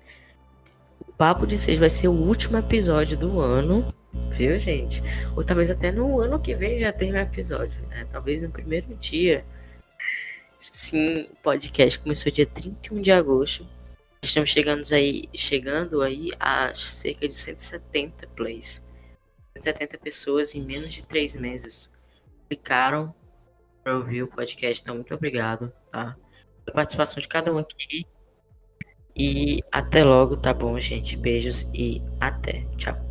[1.22, 3.94] Papo de Sexta vai ser o último episódio do ano,
[4.32, 5.04] viu, gente?
[5.38, 8.06] Ou talvez até no ano que vem já tenha um episódio, né?
[8.06, 9.46] Talvez no primeiro dia.
[10.58, 13.68] Sim, o podcast começou dia 31 de agosto.
[14.20, 18.82] Estamos chegando aí, chegando aí a cerca de 170 plays.
[19.54, 21.92] 170 pessoas em menos de três meses
[22.50, 23.14] clicaram
[23.84, 24.82] para ouvir o podcast.
[24.82, 26.18] Então, muito obrigado, tá?
[26.66, 28.08] Pela participação de cada um aqui.
[29.16, 31.18] E até logo, tá bom, gente?
[31.18, 32.66] Beijos e até.
[32.78, 33.11] Tchau.